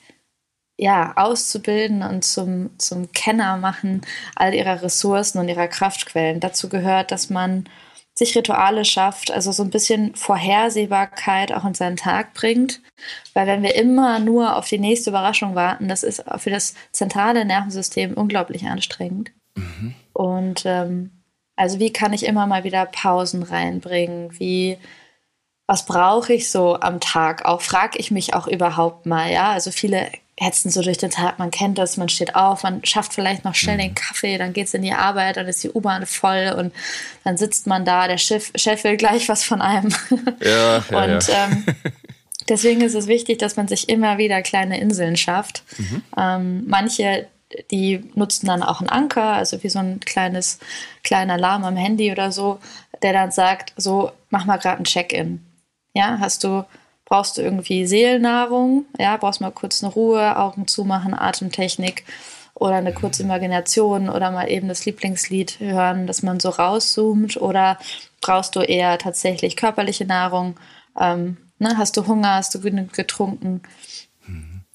[0.82, 4.02] ja, auszubilden und zum, zum Kenner machen
[4.34, 6.40] all ihrer Ressourcen und ihrer Kraftquellen.
[6.40, 7.68] Dazu gehört, dass man
[8.14, 12.80] sich Rituale schafft, also so ein bisschen Vorhersehbarkeit auch in seinen Tag bringt.
[13.32, 17.44] Weil wenn wir immer nur auf die nächste Überraschung warten, das ist für das zentrale
[17.44, 19.30] Nervensystem unglaublich anstrengend.
[19.54, 19.94] Mhm.
[20.12, 21.12] Und ähm,
[21.54, 24.36] also wie kann ich immer mal wieder Pausen reinbringen?
[24.36, 24.78] Wie
[25.68, 27.44] was brauche ich so am Tag?
[27.44, 29.52] Auch frage ich mich auch überhaupt mal, ja.
[29.52, 30.10] Also viele
[30.42, 33.54] hetzen so durch den Tag, man kennt das, man steht auf, man schafft vielleicht noch
[33.54, 33.80] schnell mhm.
[33.80, 36.72] den Kaffee, dann geht es in die Arbeit, dann ist die U-Bahn voll und
[37.24, 39.94] dann sitzt man da, der Chef, Chef will gleich was von einem.
[40.40, 41.46] Ja, ja, und ja.
[41.46, 41.64] Ähm,
[42.48, 45.62] deswegen ist es wichtig, dass man sich immer wieder kleine Inseln schafft.
[45.78, 46.02] Mhm.
[46.16, 47.28] Ähm, manche,
[47.70, 50.58] die nutzen dann auch einen Anker, also wie so ein kleines,
[51.04, 52.58] kleiner Alarm am Handy oder so,
[53.02, 55.44] der dann sagt, so, mach mal gerade ein Check-in.
[55.94, 56.64] Ja, hast du
[57.12, 62.06] brauchst du irgendwie Seelennahrung, ja, brauchst mal kurz eine Ruhe, Augen zumachen, Atemtechnik
[62.54, 67.78] oder eine kurze Imagination oder mal eben das Lieblingslied hören, dass man so rauszoomt oder
[68.22, 70.58] brauchst du eher tatsächlich körperliche Nahrung?
[70.98, 71.76] Ähm, ne?
[71.76, 72.36] Hast du Hunger?
[72.36, 73.60] Hast du genug getrunken?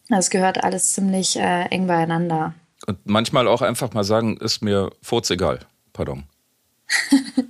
[0.07, 2.53] Das gehört alles ziemlich äh, eng beieinander.
[2.85, 4.91] Und manchmal auch einfach mal sagen, ist mir
[5.31, 5.61] egal.
[5.91, 6.25] Pardon.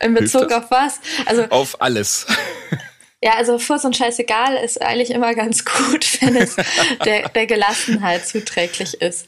[0.00, 1.00] In Bezug auf was?
[1.24, 2.26] Also auf alles.
[3.22, 6.56] Ja, also Furz und Scheißegal ist eigentlich immer ganz gut, wenn es
[7.04, 9.26] der, der Gelassenheit zuträglich ist.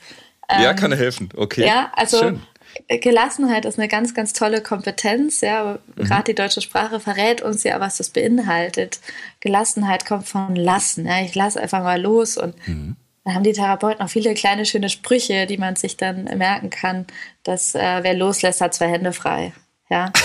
[0.50, 1.28] ja, ähm, kann helfen.
[1.36, 1.66] Okay.
[1.66, 2.42] Ja, also Schön.
[2.88, 5.40] Gelassenheit ist eine ganz, ganz tolle Kompetenz.
[5.40, 6.04] Ja, mhm.
[6.04, 8.98] gerade die deutsche Sprache verrät uns ja, was das beinhaltet.
[9.38, 11.06] Gelassenheit kommt von lassen.
[11.06, 12.96] Ja, ich lasse einfach mal los und mhm.
[13.24, 17.06] dann haben die Therapeuten auch viele kleine schöne Sprüche, die man sich dann merken kann,
[17.44, 19.52] dass äh, wer loslässt, hat zwei Hände frei.
[19.90, 20.12] Ja.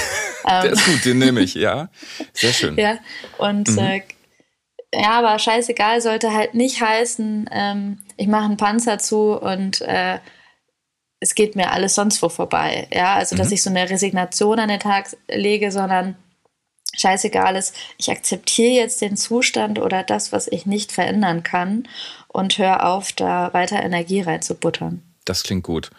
[0.48, 1.90] Der ist gut, den nehme ich, ja.
[2.34, 2.78] Sehr schön.
[2.78, 2.98] Ja,
[3.38, 3.78] und mhm.
[3.78, 4.02] äh,
[4.94, 10.20] ja, aber scheißegal sollte halt nicht heißen, ähm, ich mache einen Panzer zu und äh,
[11.20, 12.88] es geht mir alles sonst wo vorbei.
[12.92, 13.54] Ja, also dass mhm.
[13.54, 16.16] ich so eine Resignation an den Tag lege, sondern
[16.98, 21.88] scheißegal ist, ich akzeptiere jetzt den Zustand oder das, was ich nicht verändern kann
[22.28, 25.04] und höre auf, da weiter Energie reinzubuttern.
[25.26, 25.92] Das klingt gut.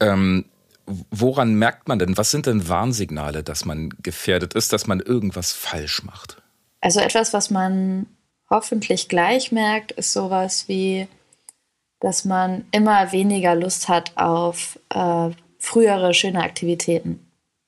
[0.00, 0.44] Ähm,
[0.86, 5.52] woran merkt man denn, was sind denn Warnsignale, dass man gefährdet ist, dass man irgendwas
[5.52, 6.42] falsch macht?
[6.80, 8.06] Also etwas, was man
[8.50, 11.08] hoffentlich gleich merkt, ist sowas wie,
[12.00, 17.20] dass man immer weniger Lust hat auf äh, frühere schöne Aktivitäten.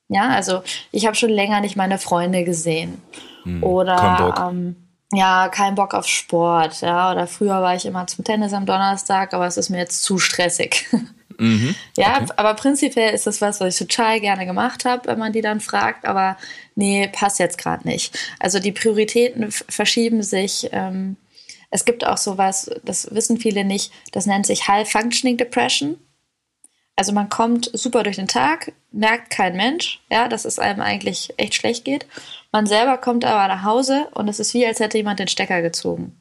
[0.08, 0.62] Ja, also
[0.92, 3.00] ich habe schon länger nicht meine Freunde gesehen.
[3.42, 4.76] Hm, oder ähm,
[5.12, 6.80] ja, kein Bock auf Sport.
[6.82, 10.02] Ja, oder früher war ich immer zum Tennis am Donnerstag, aber es ist mir jetzt
[10.02, 10.86] zu stressig.
[11.38, 12.32] Mhm, ja, okay.
[12.36, 15.60] aber prinzipiell ist das was, was ich total gerne gemacht habe, wenn man die dann
[15.60, 16.36] fragt, aber
[16.74, 18.18] nee, passt jetzt gerade nicht.
[18.38, 20.68] Also die Prioritäten verschieben sich.
[20.72, 21.16] Ähm,
[21.70, 25.98] es gibt auch sowas, das wissen viele nicht, das nennt sich High Functioning Depression.
[26.94, 31.34] Also man kommt super durch den Tag, merkt kein Mensch, ja, dass es einem eigentlich
[31.36, 32.06] echt schlecht geht.
[32.52, 35.60] Man selber kommt aber nach Hause und es ist wie, als hätte jemand den Stecker
[35.60, 36.16] gezogen.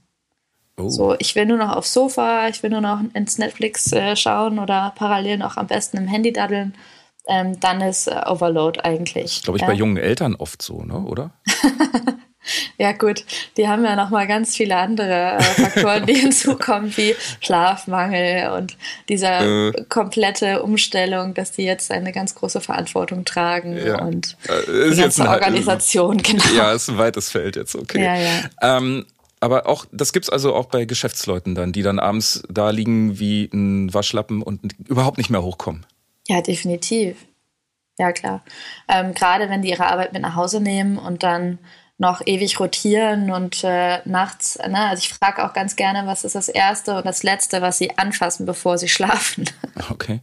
[0.78, 0.90] Oh.
[0.90, 4.60] So, ich will nur noch aufs Sofa, ich will nur noch ins Netflix äh, schauen
[4.60, 6.76] oder parallel noch am besten im Handy daddeln.
[7.28, 9.42] Ähm, dann ist äh, Overload eigentlich.
[9.42, 9.68] Glaube ich ja.
[9.68, 11.00] bei jungen Eltern oft so, ne?
[11.00, 11.32] oder?
[12.78, 13.26] Ja gut,
[13.58, 18.78] die haben ja noch mal ganz viele andere äh, Faktoren, die hinzukommen, wie Schlafmangel und
[19.10, 24.02] diese äh, komplette Umstellung, dass die jetzt eine ganz große Verantwortung tragen ja.
[24.02, 26.44] und äh, die ganze Organisation, genau.
[26.56, 28.04] Ja, ist ein weites Feld jetzt, okay.
[28.04, 28.78] Ja, ja.
[28.78, 29.06] Ähm,
[29.40, 33.50] aber auch, das gibt's also auch bei Geschäftsleuten dann, die dann abends da liegen wie
[33.54, 35.86] ein Waschlappen und überhaupt nicht mehr hochkommen.
[36.28, 37.18] Ja, definitiv.
[37.98, 38.44] Ja, klar.
[38.88, 41.60] Ähm, Gerade wenn die ihre Arbeit mit nach Hause nehmen und dann
[41.98, 44.90] noch ewig rotieren und äh, nachts, ne?
[44.90, 47.98] also ich frage auch ganz gerne, was ist das Erste und das Letzte, was sie
[47.98, 49.50] anfassen, bevor sie schlafen.
[49.90, 50.22] Okay.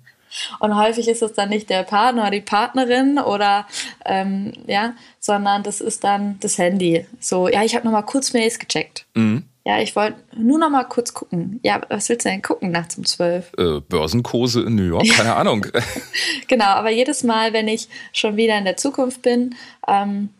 [0.58, 3.66] Und häufig ist es dann nicht der Partner oder die Partnerin oder
[4.04, 7.06] ähm, ja, sondern das ist dann das Handy.
[7.20, 9.06] So, ja, ich habe noch mal kurz Mails gecheckt.
[9.14, 9.44] Mhm.
[9.64, 11.60] Ja, ich wollte nur noch mal kurz gucken.
[11.62, 13.52] Ja, was willst du denn gucken nachts um zwölf?
[13.56, 15.66] Äh, Börsenkurse in New York, keine Ahnung.
[16.48, 19.54] genau, aber jedes Mal, wenn ich schon wieder in der Zukunft bin,
[19.86, 20.30] ähm,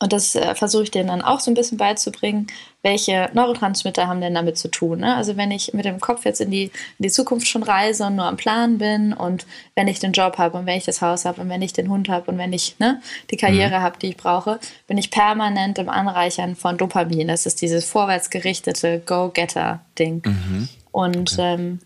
[0.00, 2.48] und das äh, versuche ich denen dann auch so ein bisschen beizubringen,
[2.84, 5.00] welche Neurotransmitter haben denn damit zu tun.
[5.00, 5.16] Ne?
[5.16, 8.16] Also wenn ich mit dem Kopf jetzt in die, in die Zukunft schon reise und
[8.16, 11.24] nur am Plan bin und wenn ich den Job habe und wenn ich das Haus
[11.24, 13.82] habe und wenn ich den Hund habe und wenn ich ne, die Karriere mhm.
[13.82, 17.26] habe, die ich brauche, bin ich permanent im Anreichern von Dopamin.
[17.26, 20.22] Das ist dieses vorwärtsgerichtete Go-Getter-Ding.
[20.26, 20.68] Mhm.
[20.92, 21.54] Und okay.
[21.54, 21.78] ähm,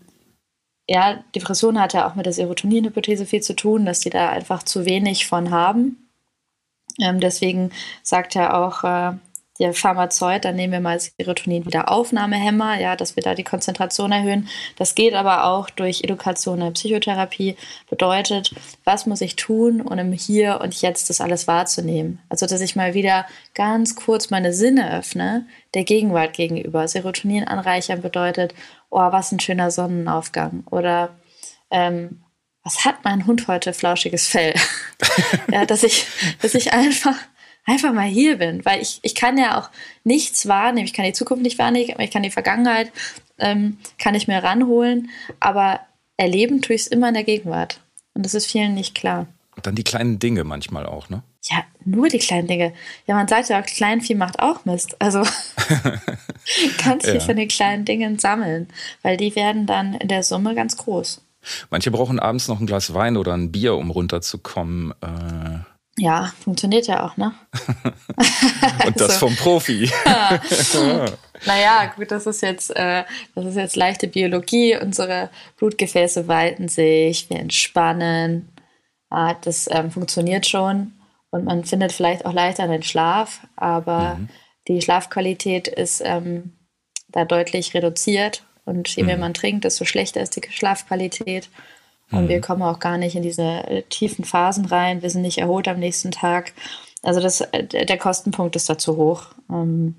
[0.87, 4.63] ja, Depression hat ja auch mit der Serotonin-Hypothese viel zu tun, dass die da einfach
[4.63, 5.95] zu wenig von haben
[7.01, 7.71] ähm, deswegen
[8.03, 9.13] sagt ja auch äh,
[9.59, 14.11] der Pharmazeut, dann nehmen wir mal Serotonin wieder Aufnahmehemmer, ja, dass wir da die Konzentration
[14.11, 14.47] erhöhen.
[14.77, 17.57] Das geht aber auch durch Education in Psychotherapie.
[17.89, 18.55] Bedeutet,
[18.85, 22.19] was muss ich tun, um im Hier und Jetzt das alles wahrzunehmen?
[22.29, 26.87] Also, dass ich mal wieder ganz kurz meine Sinne öffne, der Gegenwart gegenüber.
[26.87, 28.53] Serotonin anreichern bedeutet,
[28.89, 30.63] oh, was ein schöner Sonnenaufgang.
[30.71, 31.17] Oder
[31.69, 32.23] ähm,
[32.63, 34.53] was hat mein Hund heute flauschiges Fell?
[35.51, 36.05] ja, dass ich,
[36.41, 37.15] dass ich einfach,
[37.65, 39.69] einfach mal hier bin, weil ich, ich kann ja auch
[40.03, 40.85] nichts wahrnehmen.
[40.85, 42.91] Ich kann die Zukunft nicht wahrnehmen, ich kann die Vergangenheit,
[43.37, 45.79] ähm, kann ich mir ranholen, aber
[46.17, 47.79] erleben tue ich es immer in der Gegenwart.
[48.13, 49.27] Und das ist vielen nicht klar.
[49.55, 51.23] Und dann die kleinen Dinge manchmal auch, ne?
[51.43, 52.73] Ja, nur die kleinen Dinge.
[53.07, 55.01] Ja, man sagt ja auch, Kleinvieh macht auch Mist.
[55.01, 55.19] Also
[56.83, 57.19] ganz viel ja.
[57.21, 58.67] von den kleinen Dingen sammeln,
[59.01, 61.21] weil die werden dann in der Summe ganz groß.
[61.69, 64.93] Manche brauchen abends noch ein Glas Wein oder ein Bier, um runterzukommen.
[65.01, 65.68] Äh
[65.99, 67.33] ja, funktioniert ja auch, ne?
[68.85, 69.27] Und das also.
[69.27, 69.91] vom Profi.
[70.05, 70.39] ja.
[71.45, 73.03] Naja, gut, das ist jetzt, äh,
[73.35, 74.77] das ist jetzt leichte Biologie.
[74.77, 78.49] Unsere Blutgefäße weiten sich, wir entspannen.
[79.09, 80.93] Ah, das ähm, funktioniert schon.
[81.31, 84.29] Und man findet vielleicht auch leichter den Schlaf, aber mhm.
[84.67, 86.53] die Schlafqualität ist ähm,
[87.09, 89.21] da deutlich reduziert und je mehr mhm.
[89.21, 91.49] man trinkt, desto schlechter ist die Schlafqualität.
[92.11, 92.29] Und mhm.
[92.29, 95.01] wir kommen auch gar nicht in diese äh, tiefen Phasen rein.
[95.01, 96.53] Wir sind nicht erholt am nächsten Tag.
[97.03, 99.27] Also das, äh, der Kostenpunkt ist da zu hoch.
[99.49, 99.95] Ähm,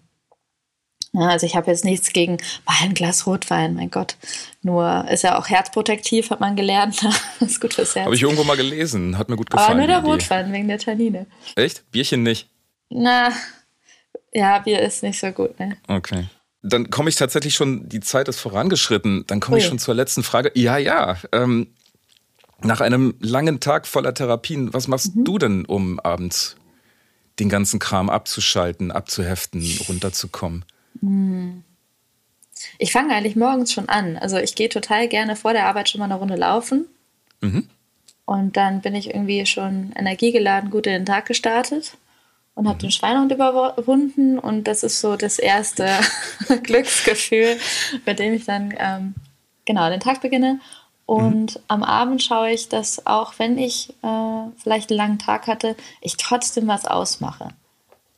[1.13, 4.17] ja, also ich habe jetzt nichts gegen mal ein Glas Rotwein, mein Gott.
[4.63, 7.05] Nur ist ja auch herzprotektiv, hat man gelernt.
[7.41, 8.07] ist gut fürs Herz.
[8.07, 9.71] Habe ich irgendwo mal gelesen, hat mir gut gefallen.
[9.71, 11.27] Aber nur der Rotwein wegen der Tannine.
[11.57, 11.91] Echt?
[11.91, 12.49] Bierchen nicht?
[12.91, 13.33] Na,
[14.33, 15.77] ja, Bier ist nicht so gut, ne?
[15.89, 16.27] Okay.
[16.63, 19.25] Dann komme ich tatsächlich schon, die Zeit ist vorangeschritten.
[19.27, 20.53] Dann komme ich schon zur letzten Frage.
[20.55, 21.17] Ja, ja.
[21.33, 21.69] Ähm,
[22.63, 25.25] nach einem langen Tag voller Therapien, was machst mhm.
[25.25, 26.57] du denn, um abends
[27.39, 30.65] den ganzen Kram abzuschalten, abzuheften, runterzukommen?
[31.01, 31.65] Mhm.
[32.79, 34.17] Ich fange eigentlich morgens schon an.
[34.19, 36.87] Also ich gehe total gerne vor der Arbeit schon mal eine Runde laufen.
[37.41, 37.69] Mhm.
[38.27, 41.97] Und dann bin ich irgendwie schon energiegeladen gut in den Tag gestartet.
[42.55, 45.89] und habe den Schweinehund überwunden und das ist so das erste
[46.63, 47.57] Glücksgefühl,
[48.05, 49.15] bei dem ich dann ähm,
[49.65, 50.61] genau den Tag beginne.
[51.11, 51.63] Und mhm.
[51.67, 56.17] am Abend schaue ich, dass auch wenn ich äh, vielleicht einen langen Tag hatte, ich
[56.17, 57.49] trotzdem was ausmache.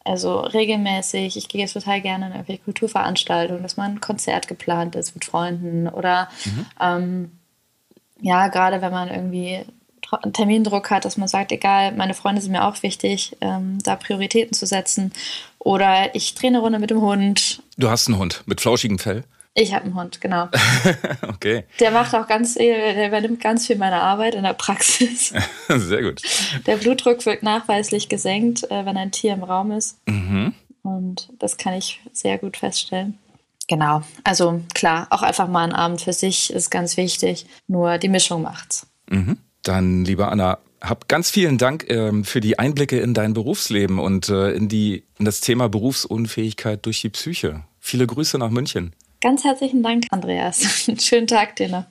[0.05, 4.95] Also regelmäßig, ich gehe jetzt total gerne in irgendwelche Kulturveranstaltungen, dass mal ein Konzert geplant
[4.95, 6.67] ist mit Freunden oder mhm.
[6.83, 7.33] ähm,
[8.21, 9.65] ja, gerade wenn man irgendwie
[10.11, 13.97] einen Termindruck hat, dass man sagt, egal, meine Freunde sind mir auch wichtig, ähm, da
[13.97, 15.13] Prioritäten zu setzen.
[15.59, 17.63] Oder ich drehe eine Runde mit dem Hund.
[17.79, 19.25] Du hast einen Hund mit flauschigem Fell?
[19.55, 20.49] Ich habe einen Hund, genau.
[21.29, 21.65] okay.
[21.79, 25.35] Der macht auch ganz, der übernimmt ganz viel meiner Arbeit in der Praxis.
[25.69, 26.23] Sehr gut.
[26.67, 29.99] Der Blutdruck wird nachweislich gesenkt, äh, wenn ein Tier im Raum ist.
[30.07, 30.55] Mhm.
[30.83, 33.19] Und das kann ich sehr gut feststellen.
[33.69, 34.03] Genau.
[34.25, 37.47] Also klar, auch einfach mal ein Abend für sich ist ganz wichtig.
[37.69, 38.87] Nur die Mischung macht's.
[39.09, 39.39] Mhm.
[39.63, 44.29] Dann, liebe Anna, hab ganz vielen Dank ähm, für die Einblicke in dein Berufsleben und
[44.29, 47.63] äh, in, die, in das Thema Berufsunfähigkeit durch die Psyche.
[47.79, 48.93] Viele Grüße nach München.
[49.23, 50.91] Ganz herzlichen Dank, Andreas.
[50.99, 51.85] Schönen Tag dir noch.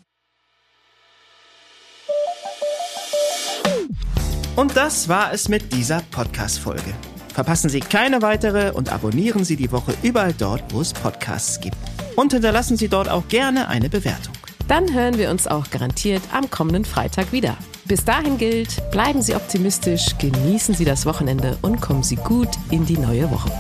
[4.58, 6.94] Und das war es mit dieser Podcast-Folge.
[7.34, 11.78] Verpassen Sie keine weitere und abonnieren Sie die Woche überall dort, wo es Podcasts gibt.
[12.18, 14.34] Und hinterlassen Sie dort auch gerne eine Bewertung.
[14.68, 17.58] Dann hören wir uns auch garantiert am kommenden Freitag wieder.
[17.86, 22.86] Bis dahin gilt, bleiben Sie optimistisch, genießen Sie das Wochenende und kommen Sie gut in
[22.86, 23.52] die neue Woche.